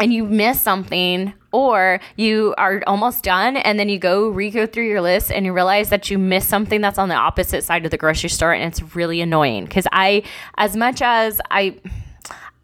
and 0.00 0.12
you 0.12 0.24
miss 0.24 0.60
something 0.60 1.32
or 1.52 2.00
you 2.16 2.54
are 2.56 2.82
almost 2.86 3.22
done 3.22 3.56
and 3.56 3.78
then 3.78 3.88
you 3.88 3.98
go 3.98 4.28
re-go 4.28 4.66
through 4.66 4.86
your 4.86 5.00
list 5.00 5.30
and 5.30 5.44
you 5.44 5.52
realize 5.52 5.90
that 5.90 6.10
you 6.10 6.18
missed 6.18 6.48
something 6.48 6.80
that's 6.80 6.98
on 6.98 7.08
the 7.08 7.14
opposite 7.14 7.62
side 7.62 7.84
of 7.84 7.90
the 7.90 7.98
grocery 7.98 8.30
store 8.30 8.52
and 8.52 8.64
it's 8.64 8.96
really 8.96 9.20
annoying 9.20 9.64
because 9.64 9.86
i 9.92 10.22
as 10.56 10.76
much 10.76 11.02
as 11.02 11.40
i 11.50 11.76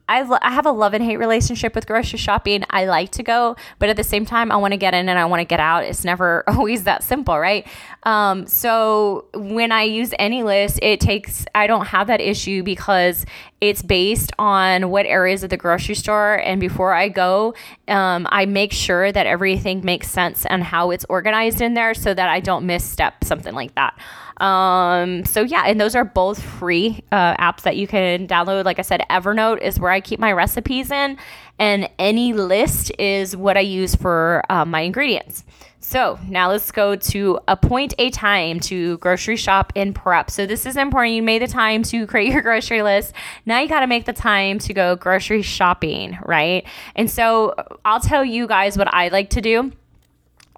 I, 0.09 0.27
I 0.43 0.51
have 0.51 0.67
a 0.67 0.71
love 0.71 0.95
and 0.95 1.05
hate 1.05 1.17
relationship 1.17 1.75
with 1.75 1.87
grocery 1.87 2.19
shopping. 2.19 2.65
I 2.71 2.87
like 2.87 3.11
to 3.13 3.23
go, 3.23 3.57
but 3.79 3.89
at 3.89 3.97
the 3.97 4.05
same 4.05 4.25
time, 4.25 4.51
I 4.51 4.57
want 4.57 4.73
to 4.73 4.79
get 4.79 4.95
in 4.95 5.09
and 5.09 5.19
I 5.19 5.27
want 5.27 5.41
to 5.41 5.45
get 5.45 5.61
out. 5.61 5.85
It's 5.85 6.05
never 6.05 6.45
always 6.49 6.85
that 6.85 7.03
simple, 7.03 7.39
right? 7.39 7.67
Um, 8.05 8.47
so 8.47 9.27
when 9.35 9.71
I 9.71 9.83
use 9.83 10.11
AnyList, 10.19 10.79
it 10.83 11.01
takes, 11.01 11.45
I 11.55 11.67
don't 11.67 11.87
have 11.87 12.07
that 12.07 12.21
issue 12.21 12.63
because 12.63 13.27
it's 13.61 13.83
based 13.83 14.33
on 14.39 14.91
what 14.91 15.05
areas 15.05 15.43
of 15.43 15.51
the 15.51 15.57
grocery 15.57 15.95
store. 15.95 16.37
And 16.37 16.61
before 16.61 16.95
I 16.95 17.09
go, 17.09 17.55
um, 17.89 18.27
I 18.31 18.47
make 18.47 18.73
sure 18.73 19.11
that 19.11 19.27
everything 19.27 19.85
makes 19.85 20.09
sense 20.09 20.47
and 20.47 20.63
how 20.63 20.91
it's 20.91 21.05
organized 21.09 21.61
in 21.61 21.75
there 21.75 21.93
so 21.93 22.15
that 22.15 22.29
I 22.29 22.41
don't 22.41 22.67
misstep 22.67 23.25
something 23.25 23.55
like 23.55 23.75
that. 23.75 23.99
Um, 24.39 25.25
so 25.25 25.43
yeah, 25.43 25.65
and 25.67 25.81
those 25.81 25.95
are 25.95 26.05
both 26.05 26.43
free 26.43 27.03
uh, 27.13 27.37
apps 27.37 27.63
that 27.63 27.77
you 27.77 27.87
can 27.87 28.27
download. 28.27 28.65
Like 28.65 28.79
I 28.79 28.83
said, 28.83 29.03
Evernote 29.11 29.61
is 29.61 29.79
where 29.79 29.91
I 29.91 30.01
keep 30.01 30.21
my 30.21 30.33
recipes 30.33 30.91
in, 30.91 31.19
and 31.59 31.89
AnyList 31.99 32.91
is 32.99 33.37
what 33.37 33.57
I 33.57 33.61
use 33.61 33.95
for 33.95 34.43
uh, 34.49 34.65
my 34.65 34.81
ingredients. 34.81 35.45
So 35.81 36.19
now 36.29 36.51
let's 36.51 36.71
go 36.71 36.97
to 36.97 37.41
appoint 37.49 37.95
a 37.99 38.11
time 38.11 38.61
to 38.61 38.99
grocery 38.99 39.37
shop 39.37 39.73
and 39.75 39.95
prep. 39.95 40.31
So 40.31 40.45
this 40.45 40.67
is 40.67 40.77
important. 40.77 41.15
You 41.15 41.23
made 41.23 41.41
the 41.41 41.47
time 41.47 41.83
to 41.85 42.07
create 42.07 42.33
your 42.33 42.43
grocery 42.43 42.83
list. 42.83 43.15
Now 43.47 43.61
you 43.61 43.69
got 43.69 43.81
to 43.81 43.87
make 43.87 44.05
the 44.05 44.13
time 44.13 44.59
to 44.61 44.75
go 44.75 44.97
grocery 44.97 45.41
shopping, 45.41 46.19
right? 46.25 46.67
And 46.95 47.11
so 47.11 47.55
I'll 47.85 48.01
tell 48.01 48.25
you 48.25 48.47
guys 48.47 48.77
what 48.77 48.93
I 48.93 49.09
like 49.09 49.31
to 49.31 49.41
do 49.41 49.73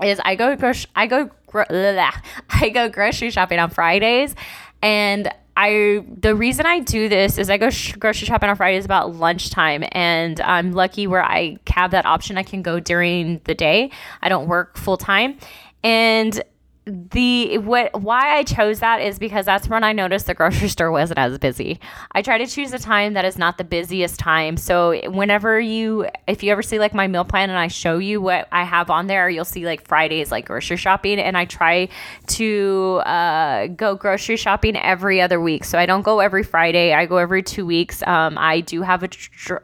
is 0.02 0.20
I 0.24 0.34
go 0.34 0.56
I 0.96 1.06
go 1.06 1.30
I 2.50 2.68
go 2.70 2.88
grocery 2.88 3.30
shopping 3.30 3.58
on 3.58 3.70
Fridays 3.70 4.34
and 4.82 5.32
I 5.56 6.04
the 6.20 6.34
reason 6.34 6.64
I 6.64 6.80
do 6.80 7.08
this 7.08 7.36
is 7.36 7.50
I 7.50 7.58
go 7.58 7.70
sh- 7.70 7.92
grocery 7.96 8.26
shopping 8.26 8.48
on 8.48 8.56
Fridays 8.56 8.84
about 8.84 9.14
lunchtime, 9.14 9.84
and 9.92 10.40
I'm 10.40 10.72
lucky 10.72 11.06
where 11.06 11.22
I 11.22 11.58
have 11.68 11.90
that 11.90 12.06
option. 12.06 12.38
I 12.38 12.44
can 12.44 12.62
go 12.62 12.80
during 12.80 13.40
the 13.44 13.54
day. 13.54 13.90
I 14.22 14.28
don't 14.30 14.48
work 14.48 14.78
full 14.78 14.96
time, 14.96 15.38
and 15.82 16.42
the 16.86 17.58
what 17.58 18.00
why 18.00 18.36
I 18.36 18.42
chose 18.42 18.80
that 18.80 19.02
is 19.02 19.18
because 19.18 19.44
that's 19.44 19.68
when 19.68 19.84
I 19.84 19.92
noticed 19.92 20.26
the 20.26 20.34
grocery 20.34 20.68
store 20.70 20.90
wasn't 20.90 21.18
as 21.18 21.36
busy. 21.38 21.78
I 22.12 22.22
try 22.22 22.38
to 22.38 22.46
choose 22.46 22.72
a 22.72 22.78
time 22.78 23.12
that 23.12 23.24
is 23.24 23.36
not 23.36 23.58
the 23.58 23.64
busiest 23.64 24.18
time. 24.18 24.56
So 24.56 24.98
whenever 25.10 25.60
you 25.60 26.06
if 26.26 26.42
you 26.42 26.50
ever 26.50 26.62
see 26.62 26.78
like 26.78 26.94
my 26.94 27.06
meal 27.06 27.24
plan 27.24 27.50
and 27.50 27.58
I 27.58 27.68
show 27.68 27.98
you 27.98 28.20
what 28.20 28.48
I 28.50 28.64
have 28.64 28.88
on 28.88 29.08
there, 29.08 29.28
you'll 29.28 29.44
see 29.44 29.66
like 29.66 29.86
Fridays 29.86 30.30
like 30.30 30.46
grocery 30.46 30.78
shopping 30.78 31.18
and 31.18 31.36
I 31.36 31.44
try 31.44 31.88
to 32.28 33.02
uh, 33.04 33.66
go 33.68 33.94
grocery 33.94 34.36
shopping 34.36 34.76
every 34.76 35.20
other 35.20 35.40
week. 35.40 35.64
So 35.64 35.78
I 35.78 35.84
don't 35.84 36.02
go 36.02 36.20
every 36.20 36.42
Friday. 36.42 36.94
I 36.94 37.04
go 37.04 37.18
every 37.18 37.42
2 37.42 37.66
weeks. 37.66 38.02
Um, 38.06 38.38
I 38.38 38.60
do 38.60 38.80
have 38.82 39.02
a, 39.02 39.08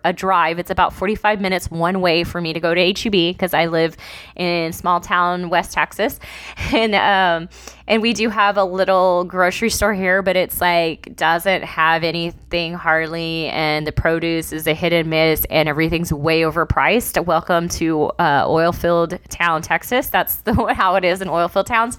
a 0.04 0.12
drive. 0.12 0.58
It's 0.58 0.70
about 0.70 0.92
45 0.92 1.40
minutes 1.40 1.70
one 1.70 2.02
way 2.02 2.24
for 2.24 2.42
me 2.42 2.52
to 2.52 2.60
go 2.60 2.74
to 2.74 2.92
HEB 2.92 3.34
because 3.34 3.54
I 3.54 3.66
live 3.66 3.96
in 4.36 4.72
small 4.74 5.00
town 5.00 5.48
West 5.48 5.72
Texas. 5.72 6.20
And 6.76 6.94
um, 7.06 7.48
and 7.86 8.02
we 8.02 8.12
do 8.12 8.28
have 8.28 8.56
a 8.56 8.64
little 8.64 9.22
grocery 9.24 9.70
store 9.70 9.94
here, 9.94 10.22
but 10.22 10.34
it's 10.34 10.60
like 10.60 11.14
doesn't 11.14 11.62
have 11.62 12.02
anything 12.02 12.74
hardly, 12.74 13.46
and 13.46 13.86
the 13.86 13.92
produce 13.92 14.52
is 14.52 14.66
a 14.66 14.74
hit 14.74 14.92
and 14.92 15.08
miss, 15.08 15.46
and 15.48 15.68
everything's 15.68 16.12
way 16.12 16.40
overpriced. 16.40 17.24
Welcome 17.24 17.68
to 17.70 18.06
uh, 18.18 18.44
oilfield 18.46 19.20
town, 19.28 19.62
Texas. 19.62 20.08
That's 20.08 20.36
the, 20.40 20.52
how 20.74 20.96
it 20.96 21.04
is 21.04 21.22
in 21.22 21.28
oilfield 21.28 21.66
towns. 21.66 21.96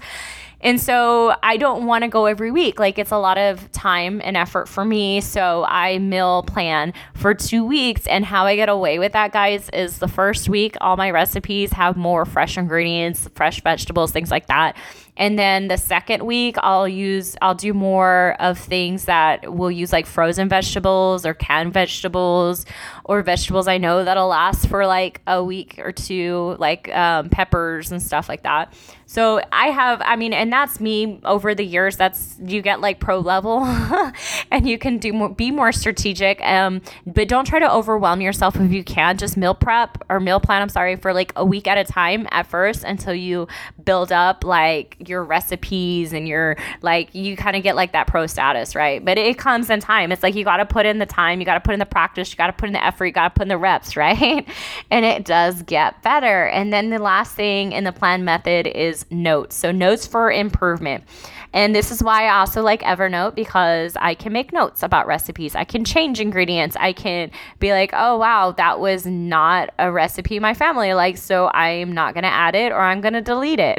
And 0.60 0.80
so 0.80 1.36
I 1.42 1.56
don't 1.56 1.86
want 1.86 2.02
to 2.02 2.08
go 2.08 2.26
every 2.26 2.50
week. 2.50 2.80
Like 2.80 2.98
it's 2.98 3.12
a 3.12 3.18
lot 3.18 3.38
of 3.38 3.70
time 3.70 4.20
and 4.24 4.36
effort 4.36 4.68
for 4.68 4.84
me. 4.84 5.20
So 5.20 5.64
I 5.64 5.98
meal 5.98 6.42
plan 6.42 6.92
for 7.14 7.32
two 7.32 7.64
weeks. 7.64 8.06
And 8.06 8.24
how 8.24 8.44
I 8.44 8.56
get 8.56 8.68
away 8.68 8.98
with 8.98 9.12
that, 9.12 9.32
guys, 9.32 9.70
is 9.72 9.98
the 9.98 10.08
first 10.08 10.48
week, 10.48 10.76
all 10.80 10.96
my 10.96 11.10
recipes 11.10 11.72
have 11.72 11.96
more 11.96 12.24
fresh 12.24 12.58
ingredients, 12.58 13.28
fresh 13.34 13.62
vegetables, 13.62 14.10
things 14.10 14.30
like 14.30 14.48
that. 14.48 14.76
And 15.16 15.36
then 15.36 15.66
the 15.66 15.76
second 15.76 16.24
week, 16.24 16.56
I'll 16.58 16.86
use, 16.86 17.36
I'll 17.42 17.54
do 17.56 17.74
more 17.74 18.36
of 18.38 18.56
things 18.56 19.06
that 19.06 19.52
will 19.52 19.70
use 19.70 19.92
like 19.92 20.06
frozen 20.06 20.48
vegetables 20.48 21.26
or 21.26 21.34
canned 21.34 21.72
vegetables 21.72 22.64
or 23.04 23.22
vegetables 23.22 23.66
I 23.66 23.78
know 23.78 24.04
that'll 24.04 24.28
last 24.28 24.68
for 24.68 24.86
like 24.86 25.20
a 25.26 25.42
week 25.42 25.80
or 25.80 25.90
two, 25.90 26.56
like 26.60 26.88
um, 26.94 27.30
peppers 27.30 27.90
and 27.90 28.00
stuff 28.00 28.28
like 28.28 28.44
that. 28.44 28.72
So 29.10 29.40
I 29.52 29.68
have, 29.68 30.02
I 30.04 30.16
mean, 30.16 30.34
and 30.34 30.52
that's 30.52 30.80
me 30.80 31.18
over 31.24 31.54
the 31.54 31.64
years. 31.64 31.96
That's 31.96 32.36
you 32.44 32.60
get 32.60 32.82
like 32.82 33.00
pro 33.00 33.20
level, 33.20 33.64
and 34.50 34.68
you 34.68 34.76
can 34.76 34.98
do 34.98 35.14
more, 35.14 35.30
be 35.30 35.50
more 35.50 35.72
strategic. 35.72 36.42
Um, 36.42 36.82
but 37.06 37.26
don't 37.26 37.46
try 37.46 37.58
to 37.58 37.72
overwhelm 37.72 38.20
yourself 38.20 38.56
if 38.56 38.70
you 38.70 38.84
can. 38.84 39.16
Just 39.16 39.38
meal 39.38 39.54
prep 39.54 40.04
or 40.10 40.20
meal 40.20 40.40
plan. 40.40 40.60
I'm 40.60 40.68
sorry 40.68 40.96
for 40.96 41.14
like 41.14 41.32
a 41.36 41.44
week 41.44 41.66
at 41.66 41.78
a 41.78 41.84
time 41.84 42.28
at 42.32 42.48
first 42.48 42.84
until 42.84 43.14
you 43.14 43.48
build 43.82 44.12
up 44.12 44.44
like 44.44 44.98
your 45.08 45.24
recipes 45.24 46.12
and 46.12 46.28
your 46.28 46.56
like 46.82 47.14
you 47.14 47.34
kind 47.34 47.56
of 47.56 47.62
get 47.62 47.76
like 47.76 47.92
that 47.92 48.08
pro 48.08 48.26
status, 48.26 48.74
right? 48.74 49.02
But 49.02 49.16
it 49.16 49.38
comes 49.38 49.70
in 49.70 49.80
time. 49.80 50.12
It's 50.12 50.22
like 50.22 50.34
you 50.34 50.44
got 50.44 50.58
to 50.58 50.66
put 50.66 50.84
in 50.84 50.98
the 50.98 51.06
time, 51.06 51.40
you 51.40 51.46
got 51.46 51.54
to 51.54 51.60
put 51.60 51.72
in 51.72 51.80
the 51.80 51.86
practice, 51.86 52.30
you 52.30 52.36
got 52.36 52.48
to 52.48 52.52
put 52.52 52.66
in 52.66 52.74
the 52.74 52.84
effort, 52.84 53.06
you 53.06 53.12
got 53.12 53.34
to 53.34 53.38
put 53.38 53.44
in 53.44 53.48
the 53.48 53.56
reps, 53.56 53.96
right? 53.96 54.46
and 54.90 55.04
it 55.06 55.24
does 55.24 55.62
get 55.62 56.02
better. 56.02 56.46
And 56.48 56.74
then 56.74 56.90
the 56.90 56.98
last 56.98 57.34
thing 57.34 57.72
in 57.72 57.84
the 57.84 57.92
plan 57.92 58.22
method 58.22 58.66
is 58.66 58.97
notes. 59.10 59.56
So 59.56 59.70
notes 59.70 60.06
for 60.06 60.30
improvement. 60.30 61.04
And 61.52 61.74
this 61.74 61.90
is 61.90 62.02
why 62.02 62.26
I 62.26 62.40
also 62.40 62.62
like 62.62 62.82
Evernote 62.82 63.34
because 63.34 63.96
I 63.96 64.14
can 64.14 64.32
make 64.32 64.52
notes 64.52 64.82
about 64.82 65.06
recipes. 65.06 65.54
I 65.54 65.64
can 65.64 65.84
change 65.84 66.20
ingredients. 66.20 66.76
I 66.78 66.92
can 66.92 67.30
be 67.58 67.72
like, 67.72 67.90
oh, 67.94 68.18
wow, 68.18 68.52
that 68.52 68.80
was 68.80 69.06
not 69.06 69.70
a 69.78 69.90
recipe 69.90 70.38
my 70.38 70.54
family 70.54 70.92
likes. 70.92 71.22
So 71.22 71.50
I'm 71.54 71.92
not 71.92 72.14
going 72.14 72.24
to 72.24 72.30
add 72.30 72.54
it 72.54 72.72
or 72.72 72.80
I'm 72.80 73.00
going 73.00 73.14
to 73.14 73.22
delete 73.22 73.60
it 73.60 73.78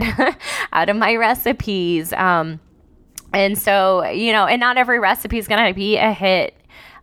out 0.74 0.90
of 0.90 0.98
my 0.98 1.16
recipes. 1.16 2.12
Um, 2.14 2.60
and 3.34 3.58
so, 3.58 4.06
you 4.06 4.32
know, 4.32 4.48
and 4.48 4.60
not 4.60 4.78
every 4.78 5.00
recipe 5.00 5.38
is 5.38 5.48
going 5.48 5.68
to 5.68 5.74
be 5.74 5.98
a 5.98 6.12
hit 6.12 6.56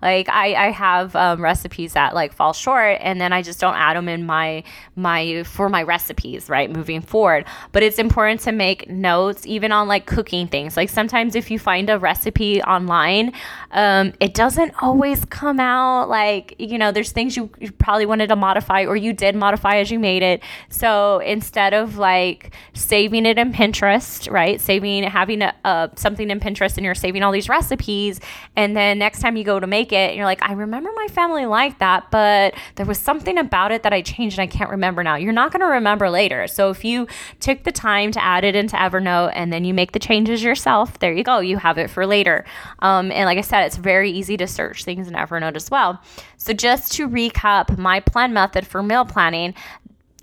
like 0.03 0.29
I, 0.29 0.55
I 0.55 0.71
have 0.71 1.17
um, 1.17 1.43
recipes 1.43 1.95
that 1.95 2.15
like 2.15 2.33
fall 2.33 2.53
short, 2.53 2.99
and 3.01 3.21
then 3.21 3.33
I 3.33 3.43
just 3.43 3.61
don't 3.61 3.75
add 3.75 3.97
them 3.97 4.09
in 4.09 4.27
my 4.27 4.63
my 4.95 5.43
for 5.45 5.69
my 5.69 5.83
recipes, 5.83 6.49
right? 6.49 6.71
Moving 6.71 7.01
forward, 7.01 7.47
but 7.73 7.83
it's 7.83 7.99
important 7.99 8.41
to 8.43 8.53
make 8.53 8.89
notes 8.89 9.47
even 9.47 9.73
on 9.73 9.89
like 9.89 10.07
cooking 10.07 10.49
things. 10.49 10.77
Like 10.77 10.89
sometimes 10.89 11.35
if 11.35 11.51
you 11.51 11.59
find 11.59 11.91
a 11.91 11.99
recipe 11.99 12.63
online, 12.63 13.33
um, 13.73 14.13
it 14.21 14.35
doesn't 14.35 14.75
always 14.83 15.25
come 15.25 15.61
out 15.61 16.09
like 16.09 16.55
you 16.59 16.79
know. 16.79 16.93
There's 16.93 17.13
things 17.13 17.37
you, 17.37 17.51
you 17.59 17.73
probably 17.73 18.07
wanted 18.07 18.29
to 18.29 18.37
modify 18.37 18.85
or 18.85 18.97
you 18.97 19.13
did 19.13 19.35
modify 19.35 19.77
as 19.77 19.91
you 19.91 19.99
made 19.99 20.23
it. 20.23 20.43
So 20.69 21.19
instead 21.21 21.75
of 21.75 21.99
like 21.99 22.55
saving 22.75 23.27
it 23.27 23.39
in 23.39 23.53
Pinterest, 23.53 24.31
right? 24.31 24.61
Saving 24.61 25.03
having 25.05 25.43
a, 25.43 25.55
uh, 25.65 25.89
something 25.97 26.31
in 26.31 26.41
Pinterest 26.41 26.77
and 26.77 26.85
you're 26.85 26.95
saving 26.95 27.23
all 27.23 27.33
these 27.33 27.49
recipes, 27.49 28.21
and 28.55 28.77
then 28.77 28.99
next 28.99 29.21
time 29.21 29.37
you 29.37 29.45
go 29.45 29.59
to 29.61 29.67
make 29.67 29.86
like 29.87 29.93
it 29.93 30.11
and 30.11 30.17
you're 30.17 30.27
like, 30.27 30.43
I 30.43 30.53
remember 30.53 30.91
my 30.95 31.07
family 31.09 31.47
liked 31.47 31.79
that, 31.79 32.11
but 32.11 32.55
there 32.75 32.87
was 32.87 32.99
something 32.99 33.39
about 33.39 33.73
it 33.73 33.83
that 33.83 33.93
I 33.93 34.03
changed 34.03 34.39
and 34.39 34.43
I 34.43 34.53
can't 34.53 34.71
remember 34.71 35.03
now. 35.03 35.17
You're 35.17 35.33
not 35.33 35.53
going 35.53 35.61
to 35.61 35.67
remember 35.67 36.11
later. 36.11 36.47
So 36.47 36.71
if 36.71 36.85
you 36.85 37.07
took 37.41 37.65
the 37.65 37.73
time 37.73 38.11
to 38.13 38.23
add 38.23 38.45
it 38.45 38.57
into 38.57 38.77
Evernote 38.77 39.33
and 39.35 39.53
then 39.53 39.65
you 39.65 39.75
make 39.75 39.93
the 39.93 39.99
changes 39.99 40.43
yourself, 40.43 40.99
there 40.99 41.13
you 41.13 41.23
go. 41.23 41.41
You 41.41 41.59
have 41.59 41.79
it 41.79 41.91
for 41.91 42.07
later. 42.07 42.45
Um, 42.81 43.11
and 43.13 43.27
like 43.27 43.39
I 43.39 43.43
said, 43.43 43.67
it's 43.67 43.77
very 43.77 44.11
easy 44.11 44.37
to 44.37 44.47
search 44.47 44.85
things 44.85 45.09
in 45.09 45.15
Evernote 45.15 45.57
as 45.57 45.71
well. 45.71 46.03
So 46.37 46.53
just 46.53 46.93
to 46.93 47.09
recap, 47.09 47.79
my 47.79 48.01
plan 48.01 48.33
method 48.33 48.67
for 48.67 48.83
meal 48.83 49.05
planning 49.05 49.55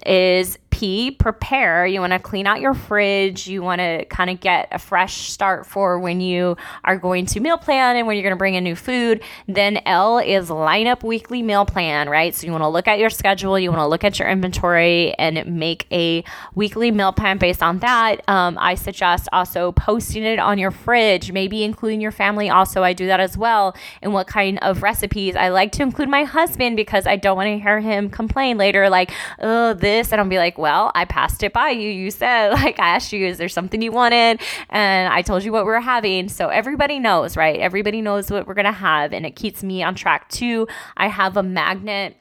is 0.05 0.59
P, 0.73 1.11
prepare. 1.11 1.85
You 1.85 1.99
want 1.99 2.13
to 2.13 2.19
clean 2.19 2.47
out 2.47 2.59
your 2.59 2.73
fridge. 2.73 3.47
You 3.47 3.61
want 3.61 3.79
to 3.79 4.05
kind 4.05 4.31
of 4.31 4.39
get 4.39 4.69
a 4.71 4.79
fresh 4.79 5.29
start 5.29 5.67
for 5.67 5.99
when 5.99 6.19
you 6.19 6.57
are 6.83 6.97
going 6.97 7.27
to 7.27 7.39
meal 7.39 7.59
plan 7.59 7.95
and 7.95 8.07
when 8.07 8.15
you're 8.15 8.23
going 8.23 8.33
to 8.33 8.37
bring 8.39 8.55
in 8.55 8.63
new 8.63 8.75
food. 8.75 9.21
Then 9.47 9.81
L 9.85 10.17
is 10.17 10.49
line 10.49 10.87
up 10.87 11.03
weekly 11.03 11.43
meal 11.43 11.63
plan, 11.63 12.09
right? 12.09 12.33
So 12.33 12.47
you 12.47 12.51
want 12.51 12.63
to 12.63 12.69
look 12.69 12.87
at 12.87 12.97
your 12.97 13.11
schedule, 13.11 13.59
you 13.59 13.69
want 13.69 13.81
to 13.81 13.87
look 13.87 14.03
at 14.03 14.17
your 14.17 14.27
inventory 14.27 15.13
and 15.19 15.45
make 15.45 15.85
a 15.91 16.23
weekly 16.55 16.89
meal 16.89 17.13
plan 17.13 17.37
based 17.37 17.61
on 17.61 17.77
that. 17.79 18.27
Um, 18.27 18.57
I 18.59 18.73
suggest 18.73 19.29
also 19.31 19.73
posting 19.73 20.23
it 20.23 20.39
on 20.39 20.57
your 20.57 20.71
fridge, 20.71 21.31
maybe 21.31 21.63
including 21.63 22.01
your 22.01 22.11
family. 22.11 22.49
Also, 22.49 22.81
I 22.81 22.93
do 22.93 23.05
that 23.05 23.19
as 23.19 23.37
well. 23.37 23.75
And 24.01 24.11
what 24.11 24.25
kind 24.25 24.57
of 24.63 24.81
recipes 24.81 25.35
I 25.35 25.49
like 25.49 25.71
to 25.73 25.83
include 25.83 26.09
my 26.09 26.23
husband 26.23 26.77
because 26.77 27.05
I 27.05 27.15
don't 27.15 27.37
want 27.37 27.47
to 27.49 27.59
hear 27.59 27.79
him 27.79 28.09
complain 28.09 28.57
later, 28.57 28.89
like, 28.89 29.11
oh, 29.39 29.75
this. 29.75 30.11
And 30.11 30.19
I'll 30.19 30.27
be 30.27 30.39
like, 30.39 30.57
well, 30.57 30.72
I 30.93 31.05
passed 31.05 31.43
it 31.43 31.53
by 31.53 31.69
you. 31.69 31.89
You 31.89 32.11
said, 32.11 32.49
like, 32.53 32.79
I 32.79 32.95
asked 32.95 33.13
you, 33.13 33.25
is 33.25 33.37
there 33.37 33.49
something 33.49 33.81
you 33.81 33.91
wanted? 33.91 34.41
And 34.69 35.13
I 35.13 35.21
told 35.21 35.43
you 35.43 35.51
what 35.51 35.65
we 35.65 35.71
are 35.71 35.81
having. 35.81 36.29
So 36.29 36.49
everybody 36.49 36.99
knows, 36.99 37.37
right? 37.37 37.59
Everybody 37.59 38.01
knows 38.01 38.31
what 38.31 38.47
we're 38.47 38.53
going 38.53 38.65
to 38.65 38.71
have. 38.71 39.13
And 39.13 39.25
it 39.25 39.35
keeps 39.35 39.63
me 39.63 39.83
on 39.83 39.95
track 39.95 40.29
too. 40.29 40.67
I 40.97 41.07
have 41.07 41.37
a 41.37 41.43
magnet 41.43 42.17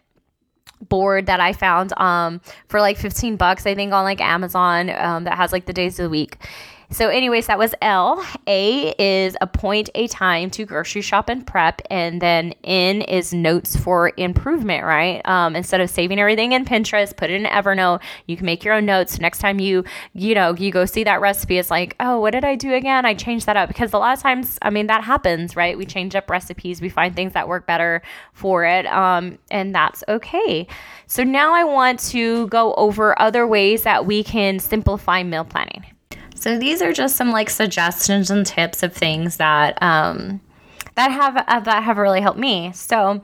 board 0.88 1.26
that 1.26 1.40
I 1.40 1.52
found 1.52 1.92
um, 1.98 2.40
for 2.68 2.80
like 2.80 2.98
15 2.98 3.36
bucks, 3.36 3.66
I 3.66 3.74
think, 3.74 3.92
on 3.92 4.04
like 4.04 4.20
Amazon 4.20 4.90
um, 4.90 5.24
that 5.24 5.36
has 5.36 5.52
like 5.52 5.66
the 5.66 5.72
days 5.72 5.98
of 5.98 6.04
the 6.04 6.10
week. 6.10 6.38
So, 6.92 7.08
anyways, 7.08 7.46
that 7.46 7.58
was 7.58 7.74
L. 7.80 8.22
A 8.46 8.94
is 8.98 9.34
appoint 9.40 9.88
a 9.94 10.08
time 10.08 10.50
to 10.50 10.66
grocery 10.66 11.00
shop 11.00 11.30
and 11.30 11.46
prep, 11.46 11.80
and 11.88 12.20
then 12.20 12.52
N 12.64 13.00
is 13.00 13.32
notes 13.32 13.74
for 13.74 14.12
improvement. 14.18 14.84
Right? 14.84 15.22
Um, 15.24 15.56
instead 15.56 15.80
of 15.80 15.88
saving 15.88 16.20
everything 16.20 16.52
in 16.52 16.66
Pinterest, 16.66 17.16
put 17.16 17.30
it 17.30 17.40
in 17.40 17.44
Evernote. 17.46 18.02
You 18.26 18.36
can 18.36 18.44
make 18.44 18.62
your 18.62 18.74
own 18.74 18.84
notes. 18.84 19.18
Next 19.18 19.38
time 19.38 19.58
you, 19.58 19.84
you 20.12 20.34
know, 20.34 20.54
you 20.54 20.70
go 20.70 20.84
see 20.84 21.02
that 21.04 21.22
recipe, 21.22 21.56
it's 21.56 21.70
like, 21.70 21.96
oh, 21.98 22.20
what 22.20 22.32
did 22.32 22.44
I 22.44 22.56
do 22.56 22.74
again? 22.74 23.06
I 23.06 23.14
changed 23.14 23.46
that 23.46 23.56
up 23.56 23.68
because 23.68 23.94
a 23.94 23.98
lot 23.98 24.14
of 24.14 24.22
times, 24.22 24.58
I 24.60 24.68
mean, 24.68 24.88
that 24.88 25.02
happens, 25.02 25.56
right? 25.56 25.78
We 25.78 25.86
change 25.86 26.14
up 26.14 26.28
recipes, 26.28 26.82
we 26.82 26.90
find 26.90 27.16
things 27.16 27.32
that 27.32 27.48
work 27.48 27.66
better 27.66 28.02
for 28.34 28.66
it, 28.66 28.84
um, 28.86 29.38
and 29.50 29.74
that's 29.74 30.04
okay. 30.08 30.66
So 31.06 31.24
now 31.24 31.54
I 31.54 31.64
want 31.64 32.00
to 32.10 32.48
go 32.48 32.74
over 32.74 33.18
other 33.18 33.46
ways 33.46 33.84
that 33.84 34.04
we 34.04 34.22
can 34.22 34.58
simplify 34.58 35.22
meal 35.22 35.44
planning. 35.44 35.91
So 36.42 36.58
these 36.58 36.82
are 36.82 36.92
just 36.92 37.14
some 37.14 37.30
like 37.30 37.48
suggestions 37.48 38.28
and 38.28 38.44
tips 38.44 38.82
of 38.82 38.92
things 38.92 39.36
that 39.36 39.80
um, 39.80 40.40
that 40.96 41.12
have 41.12 41.36
uh, 41.36 41.60
that 41.60 41.84
have 41.84 41.98
really 41.98 42.20
helped 42.20 42.40
me. 42.40 42.72
So 42.72 43.22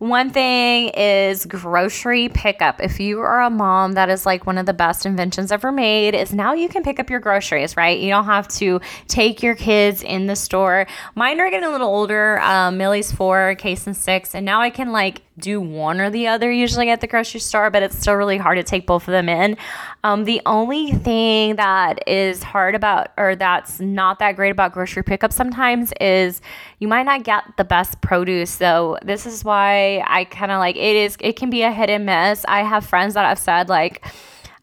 One 0.00 0.30
thing 0.30 0.88
is 0.96 1.44
grocery 1.44 2.30
pickup. 2.30 2.80
If 2.80 3.00
you 3.00 3.20
are 3.20 3.42
a 3.42 3.50
mom, 3.50 3.92
that 3.92 4.08
is 4.08 4.24
like 4.24 4.46
one 4.46 4.56
of 4.56 4.64
the 4.64 4.72
best 4.72 5.04
inventions 5.04 5.52
ever 5.52 5.70
made. 5.70 6.14
Is 6.14 6.32
now 6.32 6.54
you 6.54 6.70
can 6.70 6.82
pick 6.82 6.98
up 6.98 7.10
your 7.10 7.20
groceries, 7.20 7.76
right? 7.76 8.00
You 8.00 8.08
don't 8.08 8.24
have 8.24 8.48
to 8.48 8.80
take 9.08 9.42
your 9.42 9.54
kids 9.54 10.02
in 10.02 10.26
the 10.26 10.36
store. 10.36 10.86
Mine 11.14 11.38
are 11.38 11.50
getting 11.50 11.68
a 11.68 11.70
little 11.70 11.90
older. 11.90 12.40
Um, 12.40 12.78
Millie's 12.78 13.12
four, 13.12 13.54
Kason 13.58 13.94
six, 13.94 14.34
and 14.34 14.46
now 14.46 14.62
I 14.62 14.70
can 14.70 14.90
like 14.90 15.20
do 15.40 15.60
one 15.60 16.00
or 16.00 16.10
the 16.10 16.28
other 16.28 16.50
usually 16.50 16.90
at 16.90 17.00
the 17.00 17.06
grocery 17.06 17.40
store, 17.40 17.70
but 17.70 17.82
it's 17.82 17.98
still 17.98 18.14
really 18.14 18.38
hard 18.38 18.58
to 18.58 18.62
take 18.62 18.86
both 18.86 19.08
of 19.08 19.12
them 19.12 19.28
in. 19.28 19.56
Um, 20.04 20.24
the 20.24 20.40
only 20.46 20.92
thing 20.92 21.56
that 21.56 22.06
is 22.08 22.42
hard 22.42 22.74
about, 22.74 23.08
or 23.16 23.34
that's 23.36 23.80
not 23.80 24.18
that 24.20 24.36
great 24.36 24.50
about 24.50 24.72
grocery 24.72 25.02
pickup 25.02 25.32
sometimes, 25.32 25.92
is 26.00 26.40
you 26.78 26.88
might 26.88 27.04
not 27.04 27.24
get 27.24 27.44
the 27.56 27.64
best 27.64 28.00
produce. 28.00 28.50
So 28.50 28.98
this 29.02 29.26
is 29.26 29.44
why 29.44 30.04
I 30.06 30.24
kind 30.24 30.52
of 30.52 30.58
like 30.58 30.76
it 30.76 30.96
is. 30.96 31.16
It 31.20 31.36
can 31.36 31.50
be 31.50 31.62
a 31.62 31.72
hit 31.72 31.90
and 31.90 32.06
miss. 32.06 32.44
I 32.46 32.62
have 32.62 32.86
friends 32.86 33.14
that 33.14 33.26
have 33.26 33.38
said 33.38 33.68
like 33.68 34.04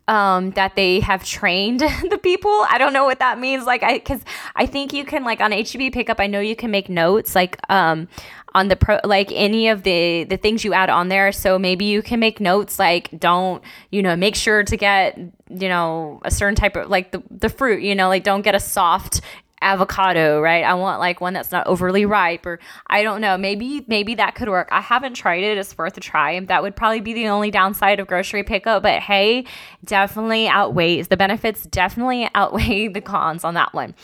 um, 0.08 0.52
that 0.52 0.76
they 0.76 1.00
have 1.02 1.24
trained 1.24 1.80
the 2.10 2.20
people. 2.22 2.52
I 2.70 2.78
don't 2.78 2.94
know 2.94 3.06
what 3.06 3.20
that 3.20 3.40
means. 3.40 3.66
Like, 3.66 3.84
I, 3.84 4.00
cause 4.00 4.22
I 4.56 4.66
think 4.66 4.94
you 4.94 5.06
can, 5.06 5.24
like, 5.24 5.42
on 5.42 5.52
HEB 5.52 5.92
pickup, 5.92 6.20
I 6.20 6.28
know 6.28 6.40
you 6.40 6.56
can 6.56 6.72
make 6.72 6.90
notes, 6.90 7.36
like, 7.36 7.58
um, 7.70 8.08
on 8.54 8.68
the 8.68 8.76
pro, 8.76 9.00
like 9.04 9.32
any 9.34 9.68
of 9.68 9.84
the, 9.84 10.24
the 10.24 10.38
things 10.38 10.64
you 10.64 10.74
add 10.74 10.90
on 10.90 11.10
there. 11.10 11.32
So 11.32 11.60
maybe 11.60 11.86
you 11.86 12.02
can 12.02 12.20
make 12.20 12.40
notes, 12.40 12.80
like, 12.80 13.10
don't, 13.20 13.64
you 13.92 14.02
know, 14.02 14.16
make 14.16 14.36
sure 14.36 14.64
to 14.64 14.78
get, 14.78 15.18
you 15.18 15.70
know, 15.70 16.22
a 16.26 16.32
certain 16.32 16.56
type 16.56 16.76
of, 16.76 16.90
like, 16.90 17.12
the, 17.12 17.24
the 17.30 17.50
fruit, 17.50 17.82
you 17.82 17.96
know, 17.96 18.08
like, 18.08 18.24
don't 18.24 18.42
get 18.42 18.56
a 18.56 18.60
soft 18.60 19.22
avocado, 19.62 20.40
right? 20.40 20.64
I 20.64 20.76
want 20.76 21.00
like 21.00 21.20
one 21.20 21.34
that's 21.34 21.52
not 21.52 21.66
overly 21.68 22.06
ripe 22.06 22.46
or 22.46 22.60
I 22.88 23.04
don't 23.04 23.22
know. 23.22 23.38
Maybe 23.38 23.84
maybe 23.88 24.16
that 24.16 24.36
could 24.36 24.50
work. 24.50 24.70
I 24.72 24.82
haven't 24.82 25.16
tried 25.16 25.44
it. 25.44 25.58
It's 25.58 25.78
worth 25.78 25.98
a 25.98 26.00
try. 26.00 26.40
That 26.40 26.62
would 26.62 26.76
probably 26.76 27.02
be 27.02 27.14
the 27.14 27.28
only 27.30 27.52
downside 27.52 28.00
of 28.00 28.08
grocery 28.08 28.44
pickup, 28.44 28.84
but 28.84 29.02
hey, 29.02 29.46
definitely 29.84 30.48
outweighs 30.48 31.08
the 31.08 31.18
benefits 31.18 31.64
definitely 31.64 32.30
outweigh 32.36 32.88
the 32.88 33.02
cons 33.02 33.44
on 33.44 33.56
that 33.56 33.74
one. 33.74 33.96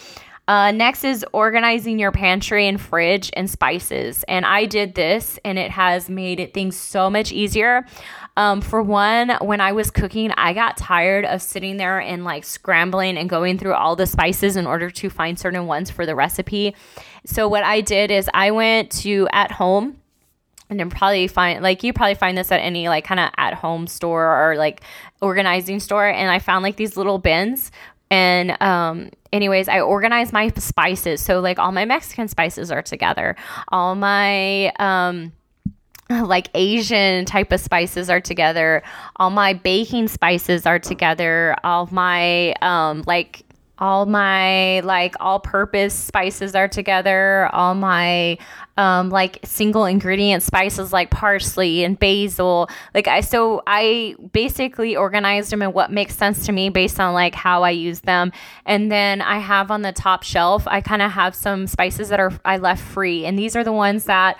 Uh, 0.48 0.72
next 0.72 1.06
is 1.06 1.26
organizing 1.32 2.00
your 2.00 2.12
pantry 2.12 2.68
and 2.68 2.80
fridge 2.80 3.30
and 3.34 3.50
spices. 3.50 4.26
And 4.28 4.46
I 4.46 4.66
did 4.66 4.94
this 4.94 5.40
and 5.46 5.58
it 5.58 5.72
has 5.72 6.10
made 6.10 6.54
things 6.54 6.76
so 6.76 7.10
much 7.10 7.32
easier. 7.32 7.86
Um, 8.36 8.62
for 8.62 8.82
one, 8.82 9.30
when 9.42 9.62
I 9.62 9.72
was 9.72 9.90
cooking, 9.90 10.32
I 10.32 10.54
got 10.54 10.76
tired 10.76 11.24
of 11.24 11.42
sitting 11.42 11.78
there 11.78 12.00
and 12.00 12.26
like 12.26 12.44
scrambling 12.44 13.18
and 13.18 13.30
going 13.30 13.58
through 13.58 13.76
all 13.76 13.96
the 13.96 14.08
spices 14.08 14.58
in 14.58 14.68
order 14.68 14.90
to 14.90 15.10
find 15.10 15.40
certain 15.40 15.66
ones 15.66 15.90
for 15.90 16.06
the 16.06 16.16
recipe. 16.16 16.76
So, 17.26 17.48
what 17.48 17.64
I 17.64 17.82
did 17.82 18.12
is 18.12 18.30
I 18.34 18.52
went 18.52 18.92
to 19.04 19.28
at 19.32 19.52
home 19.52 19.98
and 20.70 20.80
then 20.80 20.90
probably 20.90 21.28
find 21.28 21.62
like 21.62 21.84
you 21.84 21.94
probably 21.94 22.16
find 22.16 22.38
this 22.38 22.52
at 22.52 22.60
any 22.60 22.90
like 22.90 23.06
kind 23.06 23.20
of 23.20 23.30
at 23.38 23.54
home 23.54 23.86
store 23.86 24.26
or 24.26 24.56
like 24.58 24.82
organizing 25.22 25.80
store 25.80 26.08
and 26.08 26.32
i 26.32 26.40
found 26.40 26.64
like 26.64 26.78
these 26.78 26.98
little 26.98 27.20
bins 27.20 27.70
and 28.10 28.60
um 28.62 29.12
anyways 29.34 29.68
i 29.68 29.82
organized 29.82 30.32
my 30.32 30.48
spices 30.58 31.22
so 31.22 31.42
like 31.42 31.60
all 31.60 31.74
my 31.74 31.84
mexican 31.84 32.30
spices 32.30 32.72
are 32.72 32.82
together 32.82 33.36
all 33.70 33.96
my 33.96 34.72
um 34.80 35.34
like 36.10 36.50
Asian 36.54 37.26
type 37.26 37.52
of 37.52 37.60
spices 37.60 38.10
are 38.10 38.22
together. 38.22 38.84
All 39.16 39.30
my 39.30 39.54
baking 39.54 40.08
spices 40.08 40.66
are 40.66 40.80
together. 40.80 41.56
All 41.64 41.88
my 41.92 42.54
um 42.62 43.04
like 43.08 43.44
all 43.80 44.06
my 44.06 44.80
like 44.82 45.16
all 45.20 45.40
purpose 45.40 45.96
spices 45.96 46.54
are 46.54 46.68
together 46.68 47.50
all 47.54 47.74
my 47.74 48.38
um 48.78 49.10
like 49.10 49.40
single 49.44 49.86
ingredient 49.86 50.44
spices 50.44 50.94
like 50.94 51.10
parsley 51.10 51.84
and 51.84 51.98
basil 51.98 52.70
like 52.94 53.08
i 53.08 53.20
so 53.20 53.64
i 53.66 54.16
basically 54.32 54.96
organized 54.96 55.52
them 55.52 55.64
in 55.64 55.74
what 55.74 55.92
makes 55.92 56.16
sense 56.16 56.46
to 56.46 56.52
me 56.52 56.70
based 56.70 57.00
on 57.00 57.16
like 57.16 57.34
how 57.34 57.64
i 57.64 57.72
use 57.72 58.02
them 58.02 58.32
and 58.68 58.92
then 58.92 59.22
i 59.22 59.40
have 59.40 59.72
on 59.72 59.82
the 59.82 59.92
top 59.92 60.22
shelf 60.22 60.68
i 60.68 60.80
kind 60.80 61.02
of 61.02 61.12
have 61.12 61.34
some 61.34 61.66
spices 61.66 62.10
that 62.10 62.20
are 62.20 62.32
i 62.46 62.58
left 62.58 62.82
free 62.82 63.26
and 63.26 63.40
these 63.40 63.56
are 63.56 63.64
the 63.64 63.74
ones 63.74 64.06
that 64.06 64.38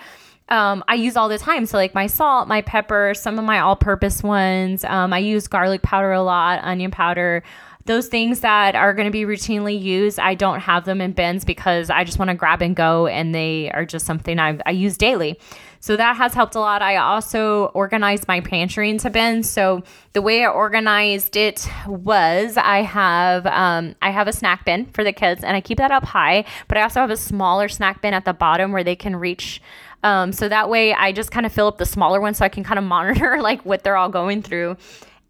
um, 0.50 0.84
I 0.88 0.94
use 0.96 1.16
all 1.16 1.30
the 1.30 1.38
time. 1.38 1.64
So, 1.64 1.78
like 1.78 1.94
my 1.94 2.06
salt, 2.06 2.48
my 2.48 2.60
pepper, 2.60 3.14
some 3.14 3.38
of 3.38 3.46
my 3.46 3.60
all 3.60 3.76
purpose 3.76 4.22
ones. 4.22 4.84
Um, 4.84 5.12
I 5.12 5.18
use 5.18 5.48
garlic 5.48 5.80
powder 5.80 6.12
a 6.12 6.22
lot, 6.22 6.62
onion 6.62 6.90
powder. 6.90 7.42
Those 7.86 8.06
things 8.08 8.40
that 8.40 8.74
are 8.74 8.94
going 8.94 9.06
to 9.06 9.12
be 9.12 9.24
routinely 9.24 9.80
used, 9.80 10.18
I 10.18 10.34
don't 10.34 10.60
have 10.60 10.84
them 10.84 11.00
in 11.00 11.12
bins 11.12 11.44
because 11.44 11.90
I 11.90 12.04
just 12.04 12.18
want 12.18 12.30
to 12.30 12.34
grab 12.34 12.62
and 12.62 12.74
go, 12.74 13.06
and 13.06 13.34
they 13.34 13.70
are 13.72 13.84
just 13.84 14.06
something 14.06 14.38
I, 14.38 14.58
I 14.64 14.70
use 14.70 14.96
daily. 14.96 15.38
So 15.80 15.96
that 15.96 16.16
has 16.16 16.32
helped 16.32 16.54
a 16.54 16.60
lot. 16.60 16.80
I 16.80 16.96
also 16.96 17.66
organized 17.74 18.26
my 18.26 18.40
pantry 18.40 18.88
into 18.88 19.10
bins. 19.10 19.50
So 19.50 19.82
the 20.14 20.22
way 20.22 20.42
I 20.42 20.48
organized 20.48 21.36
it 21.36 21.68
was 21.86 22.56
I 22.56 22.78
have 22.80 23.46
um, 23.46 23.94
I 24.00 24.10
have 24.10 24.28
a 24.28 24.32
snack 24.32 24.64
bin 24.64 24.86
for 24.86 25.04
the 25.04 25.12
kids, 25.12 25.44
and 25.44 25.54
I 25.54 25.60
keep 25.60 25.76
that 25.76 25.90
up 25.90 26.04
high. 26.04 26.46
But 26.68 26.78
I 26.78 26.82
also 26.82 27.00
have 27.00 27.10
a 27.10 27.18
smaller 27.18 27.68
snack 27.68 28.00
bin 28.00 28.14
at 28.14 28.24
the 28.24 28.32
bottom 28.32 28.72
where 28.72 28.84
they 28.84 28.96
can 28.96 29.14
reach 29.14 29.60
um, 30.04 30.32
so 30.32 30.50
that 30.50 30.68
way 30.68 30.92
I 30.92 31.12
just 31.12 31.30
kind 31.30 31.46
of 31.46 31.52
fill 31.52 31.66
up 31.66 31.78
the 31.78 31.86
smaller 31.86 32.20
ones 32.20 32.36
so 32.36 32.44
I 32.44 32.50
can 32.50 32.62
kind 32.62 32.78
of 32.78 32.84
monitor 32.94 33.40
like 33.40 33.64
what 33.64 33.82
they're 33.82 33.96
all 33.96 34.10
going 34.10 34.42
through. 34.42 34.76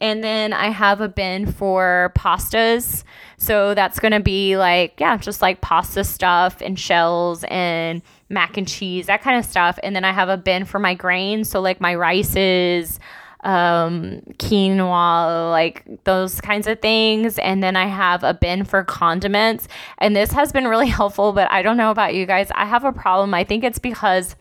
And 0.05 0.23
then 0.23 0.53
I 0.53 0.69
have 0.69 1.01
a 1.01 1.09
bin 1.09 1.51
for 1.51 2.12
pastas. 2.14 3.05
So 3.38 3.73
that's 3.73 3.99
going 3.99 4.12
to 4.12 4.21
be 4.21 4.59
like, 4.59 5.01
yeah, 5.01 5.17
just 5.17 5.40
like 5.40 5.62
pasta 5.62 6.05
stuff 6.05 6.61
and 6.61 6.79
shells 6.79 7.43
and 7.49 8.03
mac 8.29 8.59
and 8.59 8.69
cheese, 8.69 9.07
that 9.07 9.23
kind 9.23 9.38
of 9.38 9.47
stuff. 9.47 9.79
And 9.83 9.97
then 9.97 10.05
I 10.05 10.12
have 10.12 10.29
a 10.29 10.37
bin 10.37 10.67
for 10.67 10.79
my 10.79 10.93
grains. 10.93 11.49
So 11.49 11.62
like 11.62 11.81
my 11.81 11.95
rices, 11.95 13.01
um, 13.45 14.21
quinoa, 14.37 15.51
like 15.51 16.05
those 16.05 16.38
kinds 16.38 16.67
of 16.67 16.83
things. 16.83 17.38
And 17.38 17.62
then 17.62 17.75
I 17.75 17.87
have 17.87 18.23
a 18.25 18.35
bin 18.35 18.64
for 18.64 18.85
condiments. 18.85 19.69
And 19.97 20.14
this 20.14 20.33
has 20.33 20.53
been 20.53 20.69
really 20.69 20.88
helpful, 21.01 21.33
but 21.33 21.51
I 21.51 21.62
don't 21.62 21.79
know 21.79 21.90
about 21.90 22.14
you 22.14 22.27
guys. 22.27 22.51
I 22.55 22.67
have 22.67 22.85
a 22.85 22.93
problem. 22.93 23.33
I 23.33 23.45
think 23.45 23.64
it's 23.64 23.79
because 23.79 24.37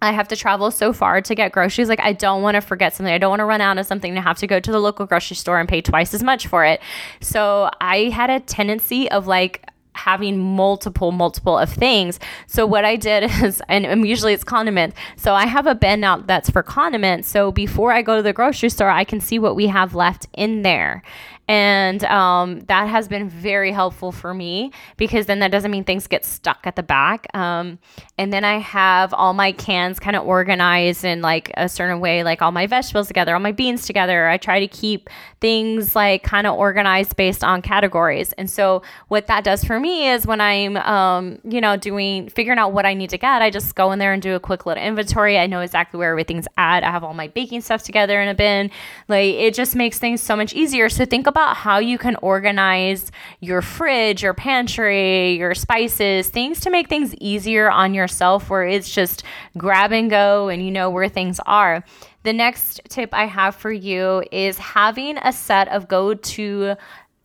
I 0.00 0.12
have 0.12 0.28
to 0.28 0.36
travel 0.36 0.70
so 0.70 0.92
far 0.92 1.20
to 1.20 1.34
get 1.34 1.52
groceries. 1.52 1.88
Like, 1.88 2.00
I 2.00 2.12
don't 2.12 2.42
want 2.42 2.54
to 2.54 2.60
forget 2.60 2.94
something. 2.94 3.12
I 3.12 3.18
don't 3.18 3.30
want 3.30 3.40
to 3.40 3.44
run 3.44 3.60
out 3.60 3.78
of 3.78 3.86
something 3.86 4.14
to 4.14 4.20
have 4.20 4.38
to 4.38 4.46
go 4.46 4.60
to 4.60 4.72
the 4.72 4.78
local 4.78 5.06
grocery 5.06 5.36
store 5.36 5.58
and 5.58 5.68
pay 5.68 5.80
twice 5.80 6.14
as 6.14 6.22
much 6.22 6.46
for 6.46 6.64
it. 6.64 6.80
So, 7.20 7.70
I 7.80 8.04
had 8.10 8.30
a 8.30 8.40
tendency 8.40 9.10
of 9.10 9.26
like, 9.26 9.64
having 9.94 10.38
multiple 10.38 11.10
multiple 11.10 11.58
of 11.58 11.68
things 11.68 12.20
so 12.46 12.64
what 12.64 12.84
i 12.84 12.94
did 12.94 13.24
is 13.42 13.60
and 13.68 14.06
usually 14.06 14.32
it's 14.32 14.44
condiments 14.44 14.96
so 15.16 15.34
i 15.34 15.44
have 15.44 15.66
a 15.66 15.74
bin 15.74 16.04
out 16.04 16.28
that's 16.28 16.48
for 16.48 16.62
condiments 16.62 17.28
so 17.28 17.50
before 17.50 17.92
i 17.92 18.00
go 18.00 18.14
to 18.14 18.22
the 18.22 18.32
grocery 18.32 18.68
store 18.68 18.88
i 18.88 19.02
can 19.02 19.20
see 19.20 19.40
what 19.40 19.56
we 19.56 19.66
have 19.66 19.96
left 19.96 20.28
in 20.34 20.62
there 20.62 21.02
and 21.48 22.04
um, 22.04 22.60
that 22.60 22.88
has 22.88 23.08
been 23.08 23.26
very 23.26 23.72
helpful 23.72 24.12
for 24.12 24.34
me 24.34 24.70
because 24.98 25.24
then 25.24 25.38
that 25.38 25.50
doesn't 25.50 25.70
mean 25.70 25.82
things 25.82 26.06
get 26.06 26.22
stuck 26.26 26.60
at 26.64 26.76
the 26.76 26.82
back. 26.82 27.26
Um, 27.34 27.78
and 28.18 28.30
then 28.30 28.44
I 28.44 28.58
have 28.58 29.14
all 29.14 29.32
my 29.32 29.52
cans 29.52 29.98
kind 29.98 30.14
of 30.14 30.26
organized 30.26 31.06
in 31.06 31.22
like 31.22 31.50
a 31.56 31.66
certain 31.66 32.00
way, 32.00 32.22
like 32.22 32.42
all 32.42 32.52
my 32.52 32.66
vegetables 32.66 33.06
together, 33.06 33.32
all 33.32 33.40
my 33.40 33.52
beans 33.52 33.86
together. 33.86 34.28
I 34.28 34.36
try 34.36 34.60
to 34.60 34.68
keep 34.68 35.08
things 35.40 35.96
like 35.96 36.22
kind 36.22 36.46
of 36.46 36.54
organized 36.54 37.16
based 37.16 37.42
on 37.42 37.62
categories. 37.62 38.34
And 38.34 38.50
so 38.50 38.82
what 39.08 39.26
that 39.28 39.42
does 39.42 39.64
for 39.64 39.80
me 39.80 40.08
is 40.08 40.26
when 40.26 40.42
I'm, 40.42 40.76
um, 40.76 41.38
you 41.44 41.62
know, 41.62 41.78
doing 41.78 42.28
figuring 42.28 42.58
out 42.58 42.74
what 42.74 42.84
I 42.84 42.92
need 42.92 43.08
to 43.10 43.18
get, 43.18 43.40
I 43.40 43.48
just 43.48 43.74
go 43.74 43.90
in 43.92 43.98
there 43.98 44.12
and 44.12 44.20
do 44.20 44.34
a 44.34 44.40
quick 44.40 44.66
little 44.66 44.82
inventory. 44.82 45.38
I 45.38 45.46
know 45.46 45.60
exactly 45.60 45.96
where 45.96 46.10
everything's 46.10 46.46
at. 46.58 46.84
I 46.84 46.90
have 46.90 47.04
all 47.04 47.14
my 47.14 47.28
baking 47.28 47.62
stuff 47.62 47.82
together 47.84 48.20
in 48.20 48.28
a 48.28 48.34
bin. 48.34 48.70
Like 49.08 49.32
it 49.34 49.54
just 49.54 49.74
makes 49.74 49.98
things 49.98 50.20
so 50.20 50.36
much 50.36 50.52
easier. 50.52 50.90
So 50.90 51.06
think 51.06 51.26
about 51.26 51.37
about 51.38 51.56
how 51.56 51.78
you 51.78 51.98
can 51.98 52.16
organize 52.16 53.12
your 53.38 53.62
fridge, 53.62 54.24
your 54.24 54.34
pantry, 54.34 55.36
your 55.36 55.54
spices, 55.54 56.28
things 56.28 56.58
to 56.58 56.68
make 56.68 56.88
things 56.88 57.14
easier 57.20 57.70
on 57.70 57.94
yourself 57.94 58.50
where 58.50 58.64
it's 58.64 58.92
just 58.92 59.22
grab 59.56 59.92
and 59.92 60.10
go 60.10 60.48
and 60.48 60.64
you 60.64 60.72
know 60.72 60.90
where 60.90 61.08
things 61.08 61.38
are. 61.46 61.84
The 62.24 62.32
next 62.32 62.80
tip 62.88 63.10
I 63.12 63.26
have 63.26 63.54
for 63.54 63.70
you 63.70 64.24
is 64.32 64.58
having 64.58 65.16
a 65.18 65.32
set 65.32 65.68
of 65.68 65.86
go 65.86 66.12
to 66.12 66.74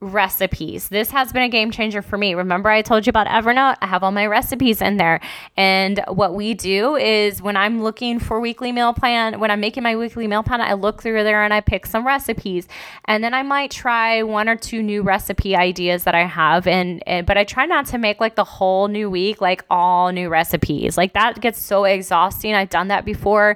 recipes. 0.03 0.89
This 0.89 1.09
has 1.11 1.31
been 1.31 1.43
a 1.43 1.49
game 1.49 1.71
changer 1.71 2.01
for 2.01 2.17
me. 2.17 2.35
Remember, 2.35 2.69
I 2.69 2.81
told 2.81 3.05
you 3.05 3.09
about 3.09 3.27
Evernote? 3.27 3.77
I 3.81 3.87
have 3.87 4.03
all 4.03 4.11
my 4.11 4.25
recipes 4.25 4.81
in 4.81 4.97
there. 4.97 5.21
And 5.55 6.03
what 6.07 6.35
we 6.35 6.53
do 6.53 6.95
is 6.95 7.41
when 7.41 7.55
I'm 7.55 7.81
looking 7.81 8.19
for 8.19 8.39
weekly 8.39 8.71
meal 8.71 8.93
plan, 8.93 9.39
when 9.39 9.49
I'm 9.49 9.59
making 9.59 9.83
my 9.83 9.95
weekly 9.95 10.27
meal 10.27 10.43
plan, 10.43 10.61
I 10.61 10.73
look 10.73 11.01
through 11.01 11.23
there 11.23 11.43
and 11.43 11.53
I 11.53 11.61
pick 11.61 11.85
some 11.85 12.05
recipes. 12.05 12.67
And 13.05 13.23
then 13.23 13.33
I 13.33 13.43
might 13.43 13.71
try 13.71 14.23
one 14.23 14.49
or 14.49 14.55
two 14.55 14.83
new 14.83 15.01
recipe 15.01 15.55
ideas 15.55 16.03
that 16.03 16.15
I 16.15 16.25
have. 16.25 16.67
And, 16.67 17.01
and 17.07 17.23
eh, 17.23 17.25
but 17.25 17.37
I 17.37 17.43
try 17.43 17.65
not 17.65 17.85
to 17.87 17.97
make 17.97 18.19
like 18.19 18.35
the 18.35 18.43
whole 18.43 18.87
new 18.87 19.09
week, 19.09 19.41
like 19.41 19.63
all 19.69 20.11
new 20.11 20.29
recipes. 20.29 20.97
Like 20.97 21.13
that 21.13 21.39
gets 21.41 21.59
so 21.59 21.85
exhausting. 21.85 22.53
I've 22.53 22.69
done 22.69 22.89
that 22.89 23.05
before 23.05 23.55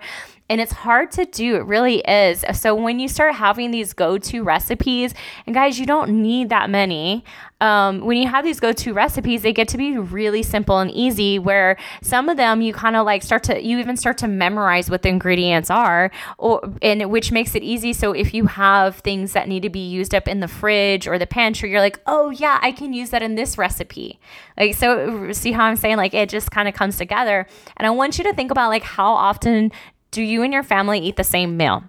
And 0.50 0.62
it's 0.62 0.72
hard 0.72 1.12
to 1.12 1.26
do. 1.26 1.56
It 1.56 1.66
really 1.66 2.00
is. 2.00 2.46
So 2.54 2.74
when 2.74 3.00
you 3.00 3.08
start 3.08 3.36
having 3.36 3.72
these 3.72 3.94
go 3.94 4.18
to 4.18 4.44
recipes, 4.44 5.14
and 5.46 5.54
guys, 5.54 5.80
you 5.80 5.86
don't 5.86 6.22
need 6.22 6.50
that 6.50 6.70
many 6.70 7.24
um, 7.60 8.02
when 8.02 8.18
you 8.18 8.28
have 8.28 8.46
these 8.46 8.60
go-to 8.60 8.94
recipes, 8.94 9.42
they 9.42 9.52
get 9.52 9.68
to 9.70 9.78
be 9.78 9.98
really 9.98 10.44
simple 10.44 10.78
and 10.80 10.92
easy. 10.92 11.40
Where 11.40 11.78
some 12.02 12.30
of 12.30 12.38
them 12.38 12.62
you 12.62 12.72
kind 12.72 12.96
of 12.96 13.06
like 13.06 13.24
start 13.24 13.44
to, 13.44 13.62
you 13.62 13.80
even 13.80 13.98
start 13.98 14.18
to 14.20 14.28
memorize 14.28 14.90
what 14.90 15.02
the 15.02 15.10
ingredients 15.10 15.72
are, 15.72 16.12
or 16.38 16.62
and 16.82 17.10
which 17.10 17.32
makes 17.32 17.56
it 17.56 17.64
easy. 17.64 17.94
So 17.94 18.12
if 18.12 18.34
you 18.34 18.46
have 18.46 18.98
things 18.98 19.34
that 19.34 19.48
need 19.48 19.64
to 19.64 19.70
be 19.70 19.88
used 19.88 20.14
up 20.14 20.28
in 20.28 20.40
the 20.40 20.48
fridge 20.48 21.08
or 21.08 21.18
the 21.18 21.28
pantry, 21.28 21.72
you're 21.72 21.82
like, 21.82 22.00
oh 22.06 22.30
yeah, 22.30 22.60
I 22.62 22.72
can 22.72 22.94
use 22.94 23.10
that 23.10 23.24
in 23.24 23.36
this 23.36 23.58
recipe. 23.58 24.20
Like 24.56 24.76
so, 24.76 25.32
see 25.32 25.52
how 25.52 25.66
I'm 25.66 25.78
saying? 25.78 25.98
Like 25.98 26.14
it 26.14 26.30
just 26.30 26.52
kind 26.52 26.68
of 26.68 26.76
comes 26.76 26.98
together. 26.98 27.48
And 27.78 27.88
I 27.88 27.90
want 27.90 28.20
you 28.20 28.24
to 28.26 28.34
think 28.34 28.52
about 28.52 28.70
like 28.70 28.84
how 28.84 29.14
often 29.14 29.72
do 30.12 30.22
you 30.22 30.44
and 30.44 30.54
your 30.54 30.64
family 30.64 31.00
eat 31.00 31.16
the 31.16 31.24
same 31.24 31.58
meal? 31.58 31.84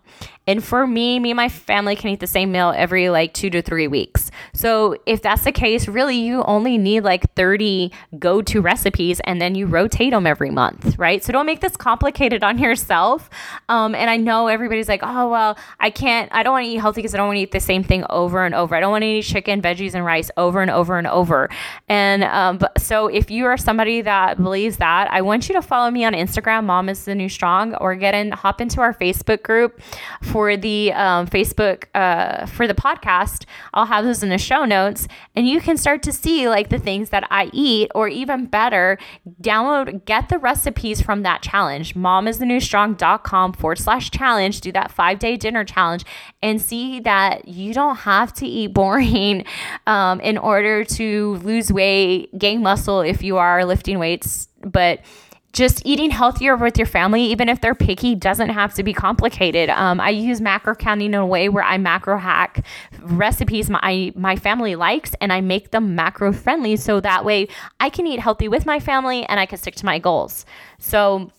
And 0.46 0.64
for 0.64 0.86
me, 0.86 1.18
me 1.18 1.30
and 1.30 1.36
my 1.36 1.48
family 1.48 1.94
can 1.94 2.10
eat 2.10 2.20
the 2.20 2.26
same 2.26 2.52
meal 2.52 2.72
every 2.74 3.10
like 3.10 3.34
two 3.34 3.50
to 3.50 3.62
three 3.62 3.86
weeks. 3.86 4.27
So 4.52 4.96
if 5.06 5.22
that's 5.22 5.44
the 5.44 5.52
case, 5.52 5.86
really 5.86 6.16
you 6.16 6.42
only 6.44 6.78
need 6.78 7.04
like 7.04 7.32
30 7.34 7.92
go 8.18 8.42
to 8.42 8.60
recipes 8.60 9.20
and 9.24 9.40
then 9.40 9.54
you 9.54 9.66
rotate 9.66 10.12
them 10.12 10.26
every 10.26 10.50
month, 10.50 10.98
right? 10.98 11.22
So 11.22 11.32
don't 11.32 11.46
make 11.46 11.60
this 11.60 11.76
complicated 11.76 12.42
on 12.42 12.58
yourself. 12.58 13.30
Um, 13.68 13.94
and 13.94 14.10
I 14.10 14.16
know 14.16 14.48
everybody's 14.48 14.88
like, 14.88 15.00
oh, 15.02 15.28
well, 15.28 15.58
I 15.78 15.90
can't, 15.90 16.28
I 16.32 16.42
don't 16.42 16.52
want 16.52 16.66
to 16.66 16.70
eat 16.70 16.76
healthy 16.76 17.02
because 17.02 17.14
I 17.14 17.18
don't 17.18 17.28
want 17.28 17.36
to 17.36 17.42
eat 17.42 17.52
the 17.52 17.60
same 17.60 17.84
thing 17.84 18.04
over 18.10 18.44
and 18.44 18.54
over. 18.54 18.74
I 18.74 18.80
don't 18.80 18.90
want 18.90 19.02
to 19.02 19.08
eat 19.08 19.22
chicken, 19.22 19.62
veggies, 19.62 19.94
and 19.94 20.04
rice 20.04 20.30
over 20.36 20.62
and 20.62 20.70
over 20.70 20.98
and 20.98 21.06
over. 21.06 21.50
And 21.88 22.24
um, 22.24 22.60
so 22.76 23.06
if 23.06 23.30
you 23.30 23.46
are 23.46 23.56
somebody 23.56 24.00
that 24.02 24.38
believes 24.38 24.78
that, 24.78 25.08
I 25.12 25.20
want 25.20 25.48
you 25.48 25.54
to 25.54 25.62
follow 25.62 25.90
me 25.90 26.04
on 26.04 26.14
Instagram, 26.14 26.64
Mom 26.64 26.88
is 26.88 27.04
the 27.04 27.14
New 27.14 27.28
Strong, 27.28 27.74
or 27.74 27.94
get 27.94 28.14
in, 28.14 28.32
hop 28.32 28.60
into 28.60 28.80
our 28.80 28.94
Facebook 28.94 29.42
group 29.42 29.80
for 30.22 30.38
for 30.38 30.56
the 30.56 30.92
um, 30.92 31.26
Facebook 31.26 31.84
uh, 31.94 32.46
for 32.46 32.68
the 32.68 32.74
podcast. 32.74 33.44
I'll 33.74 33.86
have 33.86 34.04
those 34.04 34.22
in 34.28 34.30
the 34.30 34.38
show 34.38 34.64
notes, 34.64 35.08
and 35.34 35.48
you 35.48 35.60
can 35.60 35.76
start 35.76 36.02
to 36.02 36.12
see 36.12 36.48
like 36.48 36.68
the 36.68 36.78
things 36.78 37.10
that 37.10 37.26
I 37.30 37.50
eat, 37.52 37.90
or 37.94 38.08
even 38.08 38.46
better, 38.46 38.98
download 39.40 40.04
get 40.04 40.28
the 40.28 40.38
recipes 40.38 41.00
from 41.00 41.22
that 41.22 41.42
challenge. 41.42 41.94
Momisthenewstrong.com 41.94 43.54
forward 43.54 43.78
slash 43.78 44.10
challenge. 44.10 44.60
Do 44.60 44.70
that 44.72 44.90
five 44.90 45.18
day 45.18 45.36
dinner 45.36 45.64
challenge 45.64 46.04
and 46.42 46.60
see 46.60 47.00
that 47.00 47.48
you 47.48 47.72
don't 47.72 47.96
have 47.96 48.32
to 48.34 48.46
eat 48.46 48.74
boring 48.74 49.44
um, 49.86 50.20
in 50.20 50.36
order 50.36 50.84
to 50.84 51.36
lose 51.36 51.72
weight, 51.72 52.36
gain 52.38 52.62
muscle 52.62 53.00
if 53.00 53.22
you 53.22 53.38
are 53.38 53.64
lifting 53.64 53.98
weights, 53.98 54.48
but 54.60 55.00
just 55.52 55.82
eating 55.84 56.10
healthier 56.10 56.56
with 56.56 56.76
your 56.76 56.86
family, 56.86 57.22
even 57.24 57.48
if 57.48 57.60
they're 57.60 57.74
picky, 57.74 58.14
doesn't 58.14 58.50
have 58.50 58.74
to 58.74 58.82
be 58.82 58.92
complicated. 58.92 59.70
Um, 59.70 60.00
I 60.00 60.10
use 60.10 60.40
macro 60.40 60.74
counting 60.74 61.08
in 61.08 61.14
a 61.14 61.26
way 61.26 61.48
where 61.48 61.64
I 61.64 61.78
macro 61.78 62.18
hack 62.18 62.64
recipes 63.00 63.70
my 63.70 64.12
my 64.14 64.36
family 64.36 64.76
likes, 64.76 65.14
and 65.20 65.32
I 65.32 65.40
make 65.40 65.70
them 65.70 65.94
macro 65.94 66.32
friendly, 66.32 66.76
so 66.76 67.00
that 67.00 67.24
way 67.24 67.48
I 67.80 67.88
can 67.88 68.06
eat 68.06 68.20
healthy 68.20 68.48
with 68.48 68.66
my 68.66 68.78
family 68.78 69.24
and 69.24 69.40
I 69.40 69.46
can 69.46 69.58
stick 69.58 69.74
to 69.76 69.86
my 69.86 69.98
goals. 69.98 70.44
So 70.78 71.30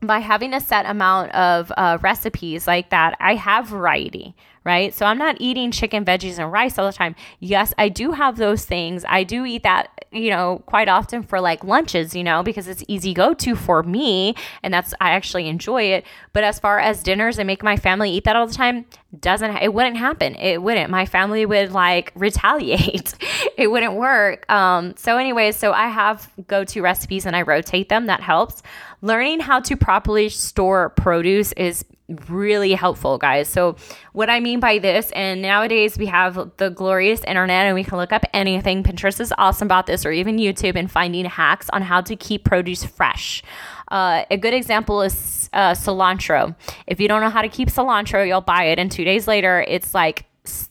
by 0.00 0.18
having 0.18 0.52
a 0.54 0.60
set 0.60 0.86
amount 0.86 1.32
of 1.32 1.72
uh, 1.76 1.98
recipes 2.00 2.66
like 2.66 2.90
that, 2.90 3.16
I 3.20 3.36
have 3.36 3.68
variety, 3.68 4.34
right? 4.64 4.94
So 4.94 5.06
I'm 5.06 5.18
not 5.18 5.36
eating 5.40 5.70
chicken, 5.70 6.04
veggies, 6.04 6.38
and 6.38 6.52
rice 6.52 6.78
all 6.78 6.86
the 6.86 6.92
time. 6.92 7.14
Yes, 7.40 7.74
I 7.78 7.88
do 7.88 8.12
have 8.12 8.36
those 8.36 8.64
things. 8.64 9.04
I 9.08 9.24
do 9.24 9.44
eat 9.44 9.64
that, 9.64 10.06
you 10.12 10.30
know, 10.30 10.62
quite 10.66 10.88
often 10.88 11.22
for 11.22 11.40
like 11.40 11.64
lunches, 11.64 12.14
you 12.14 12.22
know, 12.22 12.42
because 12.42 12.68
it's 12.68 12.84
easy 12.86 13.12
go 13.12 13.34
to 13.34 13.56
for 13.56 13.82
me. 13.82 14.34
And 14.62 14.72
that's, 14.72 14.94
I 15.00 15.10
actually 15.10 15.48
enjoy 15.48 15.84
it. 15.84 16.04
But 16.32 16.44
as 16.44 16.58
far 16.58 16.78
as 16.78 17.02
dinners 17.02 17.38
and 17.38 17.46
make 17.46 17.62
my 17.62 17.76
family 17.76 18.10
eat 18.12 18.24
that 18.24 18.36
all 18.36 18.46
the 18.46 18.54
time, 18.54 18.86
doesn't, 19.18 19.56
it 19.56 19.74
wouldn't 19.74 19.96
happen. 19.96 20.36
It 20.36 20.62
wouldn't. 20.62 20.90
My 20.90 21.06
family 21.06 21.44
would 21.44 21.72
like 21.72 22.12
retaliate. 22.16 23.14
it 23.56 23.70
wouldn't 23.70 23.94
work. 23.94 24.50
Um, 24.50 24.94
so, 24.96 25.18
anyways, 25.18 25.56
so 25.56 25.72
I 25.72 25.88
have 25.88 26.30
go 26.46 26.64
to 26.64 26.80
recipes 26.82 27.26
and 27.26 27.36
I 27.36 27.42
rotate 27.42 27.88
them. 27.88 28.06
That 28.06 28.20
helps. 28.20 28.62
Learning 29.02 29.40
how 29.40 29.60
to 29.60 29.76
properly 29.76 30.28
store 30.28 30.90
produce 30.90 31.52
is 31.52 31.84
really 32.28 32.74
helpful, 32.74 33.18
guys. 33.18 33.48
So, 33.48 33.76
what 34.12 34.30
I 34.30 34.40
mean 34.40 34.60
by 34.60 34.78
this, 34.78 35.10
and 35.12 35.42
nowadays 35.42 35.98
we 35.98 36.06
have 36.06 36.50
the 36.56 36.70
glorious 36.70 37.22
internet 37.24 37.66
and 37.66 37.74
we 37.74 37.84
can 37.84 37.98
look 37.98 38.12
up 38.12 38.24
anything. 38.32 38.82
Pinterest 38.82 39.20
is 39.20 39.32
awesome 39.38 39.66
about 39.66 39.86
this, 39.86 40.04
or 40.04 40.12
even 40.12 40.38
YouTube, 40.38 40.76
and 40.76 40.90
finding 40.90 41.24
hacks 41.24 41.68
on 41.70 41.82
how 41.82 42.00
to 42.02 42.16
keep 42.16 42.44
produce 42.44 42.84
fresh. 42.84 43.42
Uh, 43.88 44.24
a 44.30 44.36
good 44.36 44.54
example 44.54 45.02
is 45.02 45.50
uh, 45.52 45.72
cilantro. 45.72 46.54
If 46.86 47.00
you 47.00 47.08
don't 47.08 47.20
know 47.20 47.30
how 47.30 47.42
to 47.42 47.48
keep 47.48 47.68
cilantro, 47.68 48.26
you'll 48.26 48.40
buy 48.40 48.64
it, 48.64 48.78
and 48.78 48.90
two 48.90 49.04
days 49.04 49.28
later, 49.28 49.64
it's 49.68 49.94
like 49.94 50.26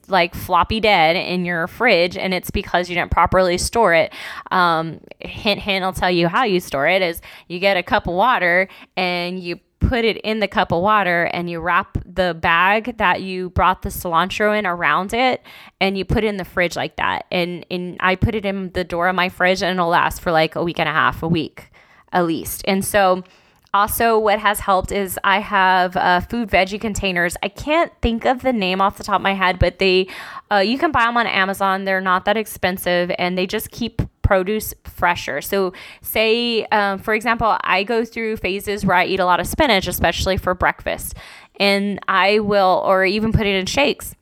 like 0.07 0.35
floppy 0.35 0.81
dead 0.81 1.15
in 1.15 1.45
your 1.45 1.65
fridge 1.65 2.17
and 2.17 2.33
it's 2.33 2.51
because 2.51 2.89
you 2.89 2.95
didn't 2.95 3.11
properly 3.11 3.57
store 3.57 3.93
it 3.93 4.11
um, 4.51 4.99
hint 5.21 5.61
hint 5.61 5.85
i'll 5.85 5.93
tell 5.93 6.11
you 6.11 6.27
how 6.27 6.43
you 6.43 6.59
store 6.59 6.87
it 6.87 7.01
is 7.01 7.21
you 7.47 7.57
get 7.57 7.77
a 7.77 7.83
cup 7.83 8.05
of 8.05 8.13
water 8.13 8.67
and 8.97 9.39
you 9.39 9.57
put 9.91 10.05
it 10.05 10.15
in 10.19 10.39
the 10.39 10.47
cup 10.47 10.71
of 10.71 10.81
water 10.81 11.25
and 11.33 11.49
you 11.49 11.59
wrap 11.59 11.97
the 12.05 12.33
bag 12.33 12.95
that 12.95 13.21
you 13.21 13.49
brought 13.49 13.81
the 13.81 13.89
cilantro 13.89 14.57
in 14.57 14.65
around 14.65 15.13
it 15.13 15.43
and 15.81 15.97
you 15.97 16.05
put 16.05 16.23
it 16.23 16.27
in 16.27 16.37
the 16.37 16.45
fridge 16.45 16.77
like 16.77 16.95
that. 16.95 17.25
And, 17.29 17.65
and 17.69 17.97
I 17.99 18.15
put 18.15 18.33
it 18.33 18.45
in 18.45 18.71
the 18.71 18.85
door 18.85 19.09
of 19.09 19.15
my 19.17 19.27
fridge 19.27 19.61
and 19.61 19.77
it'll 19.77 19.89
last 19.89 20.21
for 20.21 20.31
like 20.31 20.55
a 20.55 20.63
week 20.63 20.79
and 20.79 20.87
a 20.87 20.93
half, 20.93 21.21
a 21.23 21.27
week 21.27 21.73
at 22.13 22.25
least. 22.25 22.63
And 22.69 22.85
so 22.85 23.25
also, 23.73 24.17
what 24.17 24.39
has 24.39 24.61
helped 24.61 24.93
is 24.93 25.19
I 25.25 25.39
have 25.39 25.97
uh, 25.97 26.21
food 26.21 26.49
veggie 26.49 26.79
containers. 26.79 27.35
I 27.43 27.49
can't 27.49 27.91
think 28.01 28.23
of 28.25 28.43
the 28.43 28.53
name 28.53 28.79
off 28.79 28.97
the 28.97 29.03
top 29.03 29.17
of 29.17 29.21
my 29.21 29.33
head, 29.33 29.59
but 29.59 29.79
they 29.79 30.07
uh, 30.49 30.57
you 30.57 30.77
can 30.77 30.91
buy 30.91 31.03
them 31.05 31.17
on 31.17 31.27
Amazon. 31.27 31.83
They're 31.83 32.01
not 32.01 32.23
that 32.25 32.37
expensive, 32.37 33.11
and 33.17 33.37
they 33.37 33.47
just 33.47 33.71
keep 33.71 34.01
produce 34.21 34.73
fresher. 34.83 35.41
So, 35.41 35.73
say, 36.01 36.65
um, 36.65 36.99
for 36.99 37.13
example, 37.13 37.57
I 37.61 37.83
go 37.83 38.05
through 38.05 38.37
phases 38.37 38.85
where 38.85 38.95
I 38.95 39.05
eat 39.05 39.19
a 39.19 39.25
lot 39.25 39.39
of 39.39 39.47
spinach, 39.47 39.87
especially 39.87 40.37
for 40.37 40.53
breakfast, 40.53 41.15
and 41.59 41.99
I 42.07 42.39
will, 42.39 42.83
or 42.85 43.05
even 43.05 43.31
put 43.31 43.45
it 43.45 43.55
in 43.55 43.65
shakes. 43.65 44.15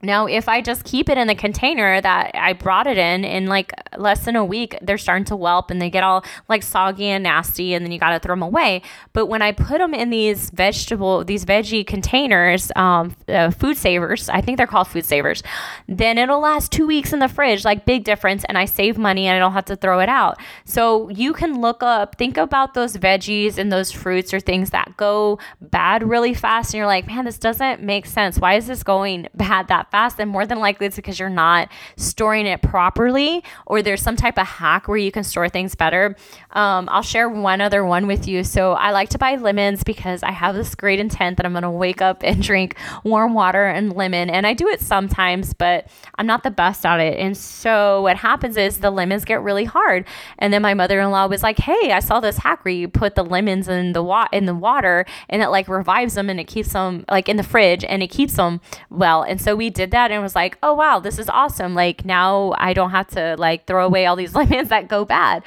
Now, 0.00 0.26
if 0.26 0.48
I 0.48 0.60
just 0.60 0.84
keep 0.84 1.08
it 1.08 1.18
in 1.18 1.26
the 1.26 1.34
container 1.34 2.00
that 2.00 2.30
I 2.34 2.52
brought 2.52 2.86
it 2.86 2.98
in, 2.98 3.24
in 3.24 3.46
like 3.46 3.72
less 3.96 4.24
than 4.24 4.36
a 4.36 4.44
week, 4.44 4.76
they're 4.80 4.98
starting 4.98 5.24
to 5.26 5.36
whelp 5.36 5.72
and 5.72 5.82
they 5.82 5.90
get 5.90 6.04
all 6.04 6.24
like 6.48 6.62
soggy 6.62 7.06
and 7.06 7.24
nasty, 7.24 7.74
and 7.74 7.84
then 7.84 7.90
you 7.90 7.98
got 7.98 8.10
to 8.10 8.20
throw 8.20 8.32
them 8.32 8.42
away. 8.42 8.82
But 9.12 9.26
when 9.26 9.42
I 9.42 9.50
put 9.50 9.78
them 9.78 9.94
in 9.94 10.10
these 10.10 10.50
vegetable, 10.50 11.24
these 11.24 11.44
veggie 11.44 11.84
containers, 11.84 12.70
um, 12.76 13.16
uh, 13.28 13.50
food 13.50 13.76
savers, 13.76 14.28
I 14.28 14.40
think 14.40 14.56
they're 14.56 14.68
called 14.68 14.86
food 14.86 15.04
savers, 15.04 15.42
then 15.88 16.16
it'll 16.16 16.40
last 16.40 16.70
two 16.70 16.86
weeks 16.86 17.12
in 17.12 17.18
the 17.18 17.28
fridge, 17.28 17.64
like 17.64 17.84
big 17.84 18.04
difference, 18.04 18.44
and 18.44 18.56
I 18.56 18.66
save 18.66 18.98
money 18.98 19.26
and 19.26 19.36
I 19.36 19.40
don't 19.40 19.52
have 19.52 19.64
to 19.66 19.76
throw 19.76 19.98
it 19.98 20.08
out. 20.08 20.38
So 20.64 21.08
you 21.08 21.32
can 21.32 21.60
look 21.60 21.82
up, 21.82 22.16
think 22.18 22.36
about 22.36 22.74
those 22.74 22.96
veggies 22.96 23.58
and 23.58 23.72
those 23.72 23.90
fruits 23.90 24.32
or 24.32 24.38
things 24.38 24.70
that 24.70 24.96
go 24.96 25.40
bad 25.60 26.08
really 26.08 26.34
fast, 26.34 26.72
and 26.72 26.78
you're 26.78 26.86
like, 26.86 27.08
man, 27.08 27.24
this 27.24 27.38
doesn't 27.38 27.82
make 27.82 28.06
sense. 28.06 28.38
Why 28.38 28.54
is 28.54 28.68
this 28.68 28.84
going 28.84 29.26
bad 29.34 29.66
that 29.68 29.87
fast, 29.90 30.16
then 30.16 30.28
more 30.28 30.46
than 30.46 30.58
likely 30.58 30.86
it's 30.86 30.96
because 30.96 31.18
you're 31.18 31.28
not 31.28 31.68
storing 31.96 32.46
it 32.46 32.62
properly 32.62 33.42
or 33.66 33.82
there's 33.82 34.02
some 34.02 34.16
type 34.16 34.38
of 34.38 34.46
hack 34.46 34.88
where 34.88 34.96
you 34.96 35.10
can 35.12 35.24
store 35.24 35.48
things 35.48 35.74
better. 35.74 36.16
Um, 36.52 36.88
I'll 36.90 37.02
share 37.02 37.28
one 37.28 37.60
other 37.60 37.84
one 37.84 38.06
with 38.06 38.26
you. 38.26 38.44
So 38.44 38.72
I 38.72 38.90
like 38.90 39.10
to 39.10 39.18
buy 39.18 39.36
lemons 39.36 39.84
because 39.84 40.22
I 40.22 40.30
have 40.30 40.54
this 40.54 40.74
great 40.74 41.00
intent 41.00 41.36
that 41.36 41.46
I'm 41.46 41.52
going 41.52 41.62
to 41.62 41.70
wake 41.70 42.02
up 42.02 42.22
and 42.22 42.42
drink 42.48 42.76
warm 43.04 43.34
water 43.34 43.66
and 43.66 43.94
lemon. 43.94 44.30
And 44.30 44.46
I 44.46 44.54
do 44.54 44.68
it 44.68 44.80
sometimes, 44.80 45.54
but 45.54 45.88
I'm 46.16 46.26
not 46.26 46.42
the 46.42 46.50
best 46.50 46.84
at 46.84 47.00
it. 47.00 47.18
And 47.18 47.36
so 47.36 48.02
what 48.02 48.16
happens 48.16 48.56
is 48.56 48.78
the 48.78 48.90
lemons 48.90 49.24
get 49.24 49.42
really 49.42 49.64
hard. 49.64 50.04
And 50.38 50.52
then 50.52 50.62
my 50.62 50.74
mother-in-law 50.74 51.26
was 51.26 51.42
like, 51.42 51.58
"Hey, 51.58 51.92
I 51.92 52.00
saw 52.00 52.20
this 52.20 52.38
hack 52.38 52.64
where 52.64 52.74
you 52.74 52.88
put 52.88 53.14
the 53.14 53.24
lemons 53.24 53.68
in 53.68 53.92
the 53.92 54.02
wa- 54.02 54.28
in 54.32 54.46
the 54.46 54.54
water 54.54 55.04
and 55.28 55.42
it 55.42 55.48
like 55.48 55.68
revives 55.68 56.14
them 56.14 56.30
and 56.30 56.40
it 56.40 56.44
keeps 56.44 56.72
them 56.72 57.04
like 57.10 57.28
in 57.28 57.36
the 57.36 57.42
fridge 57.42 57.84
and 57.84 58.02
it 58.02 58.08
keeps 58.08 58.34
them 58.34 58.60
well." 58.90 59.22
And 59.22 59.40
so 59.40 59.54
we 59.56 59.70
did 59.78 59.92
that 59.92 60.10
and 60.10 60.20
was 60.20 60.34
like, 60.34 60.58
oh, 60.60 60.74
wow, 60.74 60.98
this 60.98 61.20
is 61.20 61.28
awesome. 61.28 61.72
Like 61.72 62.04
now 62.04 62.52
I 62.58 62.72
don't 62.74 62.90
have 62.90 63.06
to 63.10 63.36
like 63.38 63.64
throw 63.66 63.86
away 63.86 64.06
all 64.06 64.16
these 64.16 64.34
lemons 64.40 64.70
that 64.70 64.88
go 64.88 65.04
bad. 65.04 65.44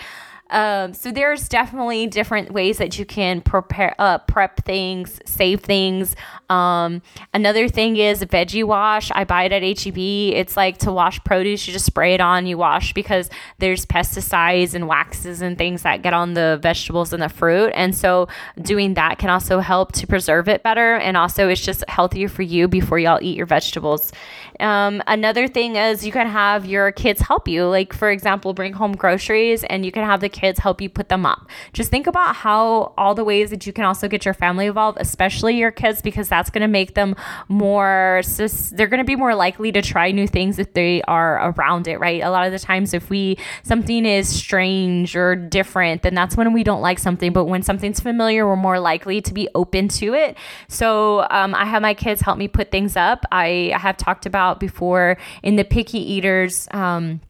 Um, 0.51 0.93
so 0.93 1.11
there's 1.11 1.47
definitely 1.47 2.07
different 2.07 2.51
ways 2.51 2.77
that 2.77 2.99
you 2.99 3.05
can 3.05 3.41
prepare, 3.41 3.95
uh, 3.97 4.17
prep 4.19 4.63
things, 4.65 5.19
save 5.25 5.61
things. 5.61 6.15
Um, 6.49 7.01
another 7.33 7.69
thing 7.69 7.95
is 7.95 8.23
veggie 8.25 8.65
wash. 8.65 9.09
I 9.11 9.23
buy 9.23 9.43
it 9.45 9.53
at 9.53 9.63
HEB. 9.63 9.97
It's 9.97 10.57
like 10.57 10.79
to 10.79 10.91
wash 10.91 11.23
produce. 11.23 11.65
You 11.65 11.73
just 11.73 11.85
spray 11.85 12.13
it 12.13 12.21
on, 12.21 12.45
you 12.45 12.57
wash 12.57 12.93
because 12.93 13.29
there's 13.59 13.85
pesticides 13.85 14.73
and 14.73 14.87
waxes 14.87 15.41
and 15.41 15.57
things 15.57 15.83
that 15.83 16.01
get 16.01 16.13
on 16.13 16.33
the 16.33 16.59
vegetables 16.61 17.13
and 17.13 17.23
the 17.23 17.29
fruit. 17.29 17.71
And 17.73 17.95
so 17.95 18.27
doing 18.61 18.95
that 18.95 19.17
can 19.17 19.29
also 19.29 19.59
help 19.59 19.93
to 19.93 20.07
preserve 20.07 20.49
it 20.49 20.63
better. 20.63 20.95
And 20.95 21.15
also 21.15 21.47
it's 21.47 21.61
just 21.61 21.85
healthier 21.87 22.27
for 22.27 22.41
you 22.41 22.67
before 22.67 22.99
y'all 22.99 23.19
eat 23.21 23.37
your 23.37 23.45
vegetables. 23.45 24.11
Um, 24.59 25.01
another 25.07 25.47
thing 25.47 25.77
is 25.77 26.05
you 26.05 26.11
can 26.11 26.27
have 26.27 26.65
your 26.65 26.91
kids 26.91 27.21
help 27.21 27.47
you. 27.47 27.65
Like 27.65 27.93
for 27.93 28.11
example, 28.11 28.53
bring 28.53 28.73
home 28.73 28.95
groceries 28.95 29.63
and 29.63 29.85
you 29.85 29.91
can 29.91 30.03
have 30.03 30.19
the 30.19 30.29
kids 30.41 30.59
help 30.59 30.81
you 30.81 30.89
put 30.89 31.09
them 31.09 31.25
up. 31.25 31.47
Just 31.71 31.91
think 31.91 32.07
about 32.07 32.35
how 32.35 32.93
all 32.97 33.13
the 33.13 33.23
ways 33.23 33.51
that 33.51 33.67
you 33.67 33.73
can 33.73 33.85
also 33.85 34.07
get 34.07 34.25
your 34.25 34.33
family 34.33 34.65
involved, 34.65 34.97
especially 34.99 35.55
your 35.55 35.71
kids, 35.71 36.01
because 36.01 36.27
that's 36.27 36.49
going 36.49 36.63
to 36.63 36.67
make 36.67 36.95
them 36.95 37.15
more, 37.47 38.21
they're 38.71 38.87
going 38.87 38.99
to 38.99 39.05
be 39.05 39.15
more 39.15 39.35
likely 39.35 39.71
to 39.71 39.81
try 39.81 40.11
new 40.11 40.27
things 40.27 40.57
if 40.57 40.73
they 40.73 41.01
are 41.03 41.51
around 41.51 41.87
it, 41.87 41.99
right? 41.99 42.21
A 42.23 42.31
lot 42.31 42.45
of 42.45 42.51
the 42.51 42.59
times, 42.59 42.93
if 42.93 43.09
we, 43.09 43.37
something 43.63 44.05
is 44.05 44.27
strange 44.27 45.15
or 45.15 45.35
different, 45.35 46.01
then 46.01 46.15
that's 46.15 46.35
when 46.35 46.53
we 46.53 46.63
don't 46.63 46.81
like 46.81 46.97
something. 46.97 47.31
But 47.31 47.45
when 47.45 47.61
something's 47.61 47.99
familiar, 47.99 48.47
we're 48.47 48.55
more 48.55 48.79
likely 48.79 49.21
to 49.21 49.33
be 49.33 49.47
open 49.53 49.87
to 49.89 50.13
it. 50.15 50.37
So 50.67 51.27
um, 51.29 51.53
I 51.53 51.65
have 51.65 51.81
my 51.81 51.93
kids 51.93 52.21
help 52.21 52.37
me 52.37 52.47
put 52.47 52.71
things 52.71 52.95
up. 52.95 53.25
I, 53.31 53.73
have 53.81 53.97
talked 53.97 54.25
about 54.25 54.59
before 54.59 55.17
in 55.43 55.55
the 55.55 55.63
picky 55.63 55.99
eaters. 55.99 56.67
Um, 56.71 57.21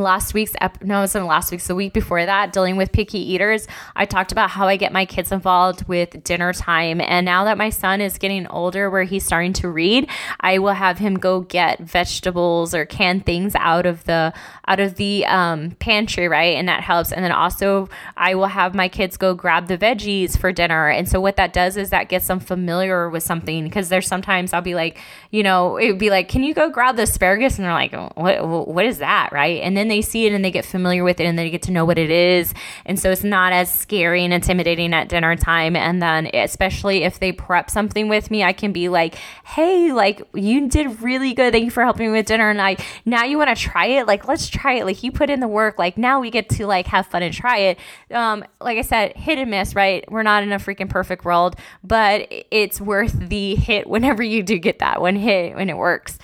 last 0.00 0.34
week's 0.34 0.54
ep- 0.60 0.82
no 0.82 0.98
it 0.98 1.02
wasn't 1.02 1.26
last 1.26 1.50
week's 1.50 1.66
the 1.66 1.74
week 1.74 1.92
before 1.92 2.24
that 2.24 2.52
dealing 2.52 2.76
with 2.76 2.92
picky 2.92 3.18
eaters 3.18 3.66
i 3.96 4.04
talked 4.04 4.32
about 4.32 4.50
how 4.50 4.66
i 4.66 4.76
get 4.76 4.92
my 4.92 5.04
kids 5.04 5.32
involved 5.32 5.86
with 5.88 6.22
dinner 6.24 6.52
time. 6.52 7.00
And 7.00 7.24
now 7.24 7.44
that 7.44 7.58
my 7.58 7.70
son 7.70 8.00
is 8.00 8.18
getting 8.18 8.46
older 8.46 8.90
where 8.90 9.04
he's 9.04 9.24
starting 9.24 9.52
to 9.54 9.68
read 9.68 10.08
i 10.40 10.58
will 10.58 10.72
have 10.72 10.98
him 10.98 11.14
go 11.14 11.40
get 11.40 11.80
vegetables 11.80 12.74
or 12.74 12.84
canned 12.84 13.26
things 13.26 13.54
out 13.56 13.86
of 13.86 14.04
the 14.04 14.32
out 14.66 14.80
of 14.80 14.94
the 14.96 15.26
um, 15.26 15.72
pantry 15.80 16.28
right? 16.28 16.56
And 16.56 16.68
that 16.68 16.82
helps. 16.82 17.12
And 17.12 17.24
then 17.24 17.32
also 17.32 17.88
i 18.16 18.34
will 18.34 18.46
have 18.46 18.74
my 18.74 18.88
kids 18.88 19.16
go 19.16 19.34
grab 19.34 19.66
the 19.66 19.78
veggies 19.78 20.38
for 20.38 20.52
dinner. 20.52 20.88
And 20.88 21.08
so 21.08 21.20
what 21.20 21.36
that 21.36 21.52
does 21.52 21.76
is 21.76 21.90
that 21.90 22.08
gets 22.08 22.26
them 22.26 22.40
familiar 22.40 23.08
with 23.10 23.22
something 23.22 23.64
because 23.64 23.88
there's 23.88 24.06
sometimes 24.06 24.52
i'll 24.52 24.62
be 24.62 24.74
like 24.74 24.98
you 25.30 25.42
know 25.42 25.76
it 25.76 25.88
would 25.88 25.98
be 25.98 26.10
like 26.10 26.28
can 26.28 26.42
you 26.42 26.54
go 26.54 26.68
grab 26.68 26.96
the 26.96 27.02
asparagus 27.02 27.56
and 27.56 27.64
they're 27.64 27.72
like 27.72 27.92
what 28.16 28.68
what 28.68 28.84
is 28.84 28.98
that 28.98 29.32
right 29.32 29.60
and 29.62 29.76
then 29.76 29.88
they 29.88 30.02
see 30.02 30.26
it 30.26 30.32
and 30.32 30.44
they 30.44 30.50
get 30.50 30.64
familiar 30.64 31.04
with 31.04 31.20
it 31.20 31.24
and 31.24 31.38
they 31.38 31.50
get 31.50 31.62
to 31.62 31.72
know 31.72 31.84
what 31.84 31.98
it 31.98 32.10
is. 32.10 32.52
And 32.84 32.98
so 32.98 33.10
it's 33.10 33.24
not 33.24 33.52
as 33.52 33.72
scary 33.72 34.24
and 34.24 34.32
intimidating 34.32 34.92
at 34.92 35.08
dinner 35.08 35.34
time. 35.36 35.76
And 35.76 36.02
then, 36.02 36.28
especially 36.34 37.04
if 37.04 37.18
they 37.18 37.32
prep 37.32 37.70
something 37.70 38.08
with 38.08 38.30
me, 38.30 38.42
I 38.42 38.52
can 38.52 38.72
be 38.72 38.88
like, 38.88 39.14
hey, 39.44 39.92
like, 39.92 40.22
you 40.34 40.68
did 40.68 41.00
really 41.02 41.34
good. 41.34 41.52
Thank 41.52 41.64
you 41.64 41.70
for 41.70 41.82
helping 41.82 42.06
me 42.06 42.18
with 42.18 42.26
dinner. 42.26 42.50
And 42.50 42.60
I, 42.60 42.76
now 43.04 43.24
you 43.24 43.38
want 43.38 43.56
to 43.56 43.60
try 43.60 43.86
it? 43.86 44.06
Like, 44.06 44.26
let's 44.26 44.48
try 44.48 44.74
it. 44.74 44.84
Like, 44.84 45.02
you 45.02 45.12
put 45.12 45.30
in 45.30 45.40
the 45.40 45.48
work. 45.48 45.78
Like, 45.78 45.96
now 45.96 46.20
we 46.20 46.30
get 46.30 46.48
to 46.50 46.66
like 46.66 46.86
have 46.86 47.06
fun 47.06 47.22
and 47.22 47.34
try 47.34 47.58
it. 47.58 47.78
Um, 48.10 48.44
like 48.60 48.78
I 48.78 48.82
said, 48.82 49.16
hit 49.16 49.38
and 49.38 49.50
miss, 49.50 49.74
right? 49.74 50.04
We're 50.10 50.22
not 50.22 50.42
in 50.42 50.52
a 50.52 50.58
freaking 50.58 50.88
perfect 50.88 51.24
world, 51.24 51.56
but 51.84 52.26
it's 52.50 52.80
worth 52.80 53.12
the 53.28 53.54
hit 53.54 53.88
whenever 53.88 54.22
you 54.22 54.42
do 54.42 54.58
get 54.58 54.78
that 54.80 55.00
one 55.00 55.16
hit 55.20 55.54
when 55.54 55.70
it 55.70 55.76
works. 55.76 56.18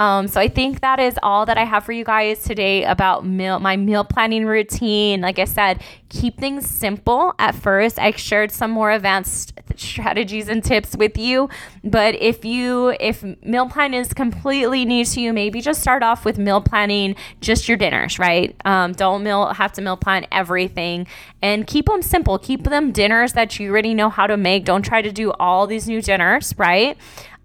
Um, 0.00 0.28
so 0.28 0.40
I 0.40 0.48
think 0.48 0.80
that 0.80 0.98
is 0.98 1.18
all 1.22 1.44
that 1.44 1.58
I 1.58 1.64
have 1.64 1.84
for 1.84 1.92
you 1.92 2.04
guys 2.04 2.42
today 2.42 2.84
about 2.84 3.26
meal, 3.26 3.60
my 3.60 3.76
meal 3.76 4.02
planning 4.02 4.46
routine. 4.46 5.20
Like 5.20 5.38
I 5.38 5.44
said, 5.44 5.82
keep 6.08 6.38
things 6.38 6.66
simple 6.66 7.34
at 7.38 7.54
first. 7.54 7.98
I 7.98 8.12
shared 8.12 8.50
some 8.50 8.70
more 8.70 8.90
advanced 8.92 9.52
strategies 9.76 10.48
and 10.48 10.64
tips 10.64 10.96
with 10.96 11.18
you, 11.18 11.50
but 11.84 12.14
if 12.14 12.46
you 12.46 12.96
if 12.98 13.22
meal 13.44 13.68
plan 13.68 13.92
is 13.92 14.14
completely 14.14 14.86
new 14.86 15.04
to 15.04 15.20
you, 15.20 15.34
maybe 15.34 15.60
just 15.60 15.82
start 15.82 16.02
off 16.02 16.24
with 16.24 16.38
meal 16.38 16.62
planning 16.62 17.14
just 17.42 17.68
your 17.68 17.76
dinners, 17.76 18.18
right? 18.18 18.56
Um, 18.64 18.92
don't 18.92 19.22
meal 19.22 19.52
have 19.52 19.72
to 19.74 19.82
meal 19.82 19.98
plan 19.98 20.26
everything, 20.32 21.06
and 21.42 21.66
keep 21.66 21.86
them 21.86 22.00
simple. 22.00 22.38
Keep 22.38 22.64
them 22.64 22.90
dinners 22.90 23.34
that 23.34 23.60
you 23.60 23.70
already 23.70 23.92
know 23.92 24.08
how 24.08 24.26
to 24.26 24.38
make. 24.38 24.64
Don't 24.64 24.82
try 24.82 25.02
to 25.02 25.12
do 25.12 25.32
all 25.32 25.66
these 25.66 25.86
new 25.86 26.00
dinners, 26.00 26.54
right? 26.56 26.96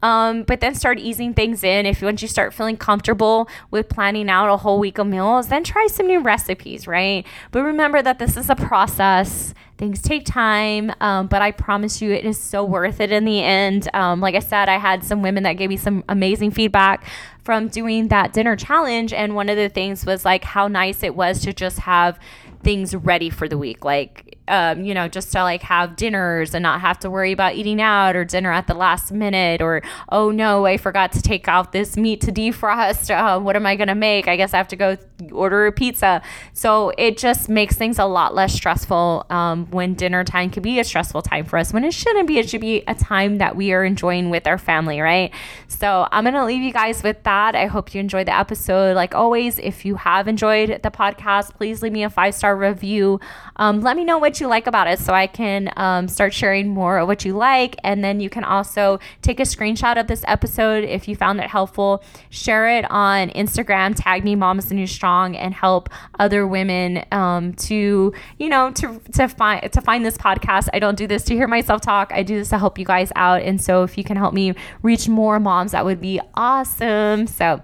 Um, 0.06 0.44
but 0.44 0.60
then 0.62 0.76
start 0.76 1.00
easing 1.00 1.34
things 1.34 1.64
in. 1.64 1.88
If 1.88 2.04
once 2.04 2.22
you 2.22 2.28
start 2.28 2.54
feeling 2.54 2.78
comfortable 2.78 3.50
with 3.72 3.90
planning 3.90 4.30
out 4.30 4.54
a 4.54 4.58
whole 4.58 4.78
week 4.78 5.00
of 5.00 5.08
meals, 5.08 5.48
then 5.48 5.64
try 5.64 5.88
some 5.88 6.06
new 6.06 6.20
recipes, 6.20 6.86
right? 6.86 7.26
But 7.50 7.64
remember 7.64 8.04
that 8.04 8.20
this 8.20 8.38
is 8.38 8.48
a 8.52 8.56
process. 8.56 9.56
Things 9.80 10.04
take 10.04 10.24
time, 10.24 10.94
um, 11.02 11.26
but 11.26 11.42
I 11.42 11.50
promise 11.50 12.04
you, 12.04 12.12
it 12.12 12.24
is 12.24 12.40
so 12.40 12.64
worth 12.64 13.02
it 13.02 13.12
in 13.12 13.26
the 13.26 13.42
end. 13.42 13.90
Um, 13.96 14.22
like 14.22 14.36
I 14.36 14.40
said, 14.40 14.70
I 14.70 14.78
had 14.78 15.04
some 15.04 15.24
women 15.24 15.42
that 15.42 15.54
gave 15.54 15.70
me 15.70 15.76
some 15.76 16.04
amazing 16.08 16.52
feedback 16.52 17.04
from 17.44 17.68
doing 17.68 18.10
that 18.10 18.32
dinner 18.32 18.56
challenge, 18.56 19.12
and 19.12 19.34
one 19.34 19.50
of 19.50 19.58
the 19.58 19.70
things 19.70 20.06
was 20.06 20.24
like 20.24 20.44
how 20.44 20.68
nice 20.68 21.02
it 21.02 21.16
was 21.16 21.42
to 21.42 21.52
just 21.52 21.80
have 21.80 22.20
things 22.64 22.96
ready 22.96 23.30
for 23.30 23.48
the 23.48 23.58
week. 23.58 23.84
Like 23.84 24.25
um, 24.48 24.84
you 24.84 24.94
know, 24.94 25.08
just 25.08 25.32
to 25.32 25.44
like 25.44 25.62
have 25.64 25.96
dinners 25.96 26.54
and 26.54 26.64
not 26.64 26.82
have 26.82 27.00
to 27.00 27.10
worry 27.10 27.32
about 27.32 27.56
eating 27.56 27.82
out 27.82 28.16
or 28.16 28.24
dinner 28.26 28.52
at 28.52 28.68
the 28.68 28.74
last 28.74 29.12
minute 29.12 29.62
or, 29.62 29.82
oh 30.10 30.32
no, 30.32 30.66
I 30.66 30.78
forgot 30.78 31.12
to 31.14 31.22
take 31.22 31.48
out 31.48 31.72
this 31.72 31.98
meat 31.98 32.22
to 32.22 32.32
defrost. 32.32 33.10
Uh, 33.10 33.40
what 33.40 33.56
am 33.56 33.66
I 33.66 33.76
going 33.76 33.88
to 33.88 33.96
make? 33.96 34.28
I 34.28 34.36
guess 34.36 34.54
I 34.54 34.58
have 34.58 34.68
to 34.70 34.76
go 34.76 34.98
order 35.32 35.66
a 35.66 35.72
pizza. 35.72 36.22
So 36.54 36.92
it 36.98 37.18
just 37.18 37.50
makes 37.50 37.76
things 37.76 38.00
a 38.00 38.06
lot 38.06 38.36
less 38.36 38.54
stressful 38.54 39.26
um, 39.30 39.66
when 39.72 39.94
dinner 39.94 40.24
time 40.24 40.50
can 40.50 40.62
be 40.62 40.80
a 40.80 40.84
stressful 40.84 41.24
time 41.24 41.46
for 41.46 41.58
us 41.58 41.74
when 41.74 41.84
it 41.84 41.94
shouldn't 41.94 42.28
be. 42.28 42.38
It 42.38 42.50
should 42.50 42.62
be 42.62 42.84
a 42.88 42.96
time 42.96 43.38
that 43.40 43.56
we 43.56 43.74
are 43.74 43.84
enjoying 43.84 44.30
with 44.30 44.48
our 44.48 44.58
family, 44.58 45.02
right? 45.02 45.32
So 45.68 46.08
I'm 46.12 46.24
going 46.24 46.36
to 46.36 46.46
leave 46.46 46.62
you 46.62 46.74
guys 46.74 47.04
with 47.04 47.24
that. 47.24 47.56
I 47.56 47.66
hope 47.66 47.94
you 47.94 48.00
enjoyed 48.00 48.28
the 48.28 48.38
episode. 48.38 48.96
Like 48.96 49.16
always, 49.16 49.60
if 49.60 49.86
you 49.86 49.96
have 49.96 50.28
enjoyed 50.28 50.82
the 50.84 50.92
podcast, 50.92 51.56
please 51.56 51.82
leave 51.82 51.94
me 51.94 52.04
a 52.04 52.10
five 52.10 52.36
star 52.36 52.56
review. 52.56 53.20
Um, 53.56 53.82
let 53.82 53.98
me 53.98 54.04
know 54.04 54.18
what 54.18 54.35
you 54.40 54.48
like 54.48 54.68
about 54.68 54.88
it 54.88 55.00
so 55.00 55.14
I 55.14 55.28
can 55.28 55.72
um, 55.76 56.08
start 56.08 56.34
sharing 56.34 56.70
more 56.70 56.98
of 57.00 57.08
what 57.08 57.26
you 57.26 57.34
like. 57.34 57.76
And 57.84 58.04
then 58.04 58.20
you 58.20 58.30
can 58.30 58.44
also 58.44 59.00
take 59.22 59.40
a 59.40 59.44
screenshot 59.44 60.00
of 60.00 60.08
this 60.08 60.24
episode 60.28 60.84
if 60.84 61.08
you 61.08 61.16
found 61.16 61.40
it 61.40 61.50
helpful, 61.50 62.04
share 62.30 62.78
it 62.78 62.86
on 62.90 63.30
Instagram, 63.30 63.94
tag 63.96 64.24
me, 64.24 64.36
Moms 64.36 64.66
the 64.66 64.76
New 64.76 64.88
Strong, 64.88 65.36
and 65.36 65.54
help 65.54 65.90
other 66.20 66.48
women 66.48 67.06
um, 67.12 67.54
to, 67.54 68.14
you 68.38 68.50
know, 68.50 68.72
to, 68.72 69.00
to 69.14 69.28
find 69.28 69.72
to 69.72 69.82
find 69.82 70.06
this 70.06 70.18
podcast. 70.18 70.70
I 70.74 70.80
don't 70.80 70.98
do 70.98 71.08
this 71.08 71.24
to 71.26 71.34
hear 71.36 71.48
myself 71.48 71.82
talk. 71.82 72.12
I 72.14 72.24
do 72.24 72.38
this 72.38 72.50
to 72.50 72.58
help 72.58 72.78
you 72.78 72.86
guys 72.86 73.12
out. 73.16 73.42
And 73.42 73.62
so 73.62 73.84
if 73.84 73.98
you 73.98 74.04
can 74.04 74.18
help 74.18 74.34
me 74.34 74.54
reach 74.82 75.08
more 75.08 75.40
moms, 75.40 75.72
that 75.72 75.86
would 75.86 76.02
be 76.02 76.20
awesome. 76.36 77.28
So 77.28 77.62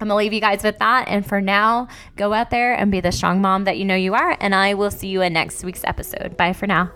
I'm 0.00 0.08
going 0.08 0.16
to 0.16 0.16
leave 0.16 0.32
you 0.32 0.40
guys 0.40 0.62
with 0.62 0.78
that. 0.78 1.08
And 1.08 1.26
for 1.26 1.40
now, 1.40 1.88
go 2.16 2.32
out 2.32 2.50
there 2.50 2.72
and 2.74 2.90
be 2.90 3.00
the 3.00 3.12
strong 3.12 3.40
mom 3.40 3.64
that 3.64 3.76
you 3.76 3.84
know 3.84 3.94
you 3.94 4.14
are. 4.14 4.36
And 4.40 4.54
I 4.54 4.74
will 4.74 4.90
see 4.90 5.08
you 5.08 5.20
in 5.20 5.34
next 5.34 5.62
week's 5.62 5.84
episode. 5.84 6.36
Bye 6.36 6.54
for 6.54 6.66
now. 6.66 6.90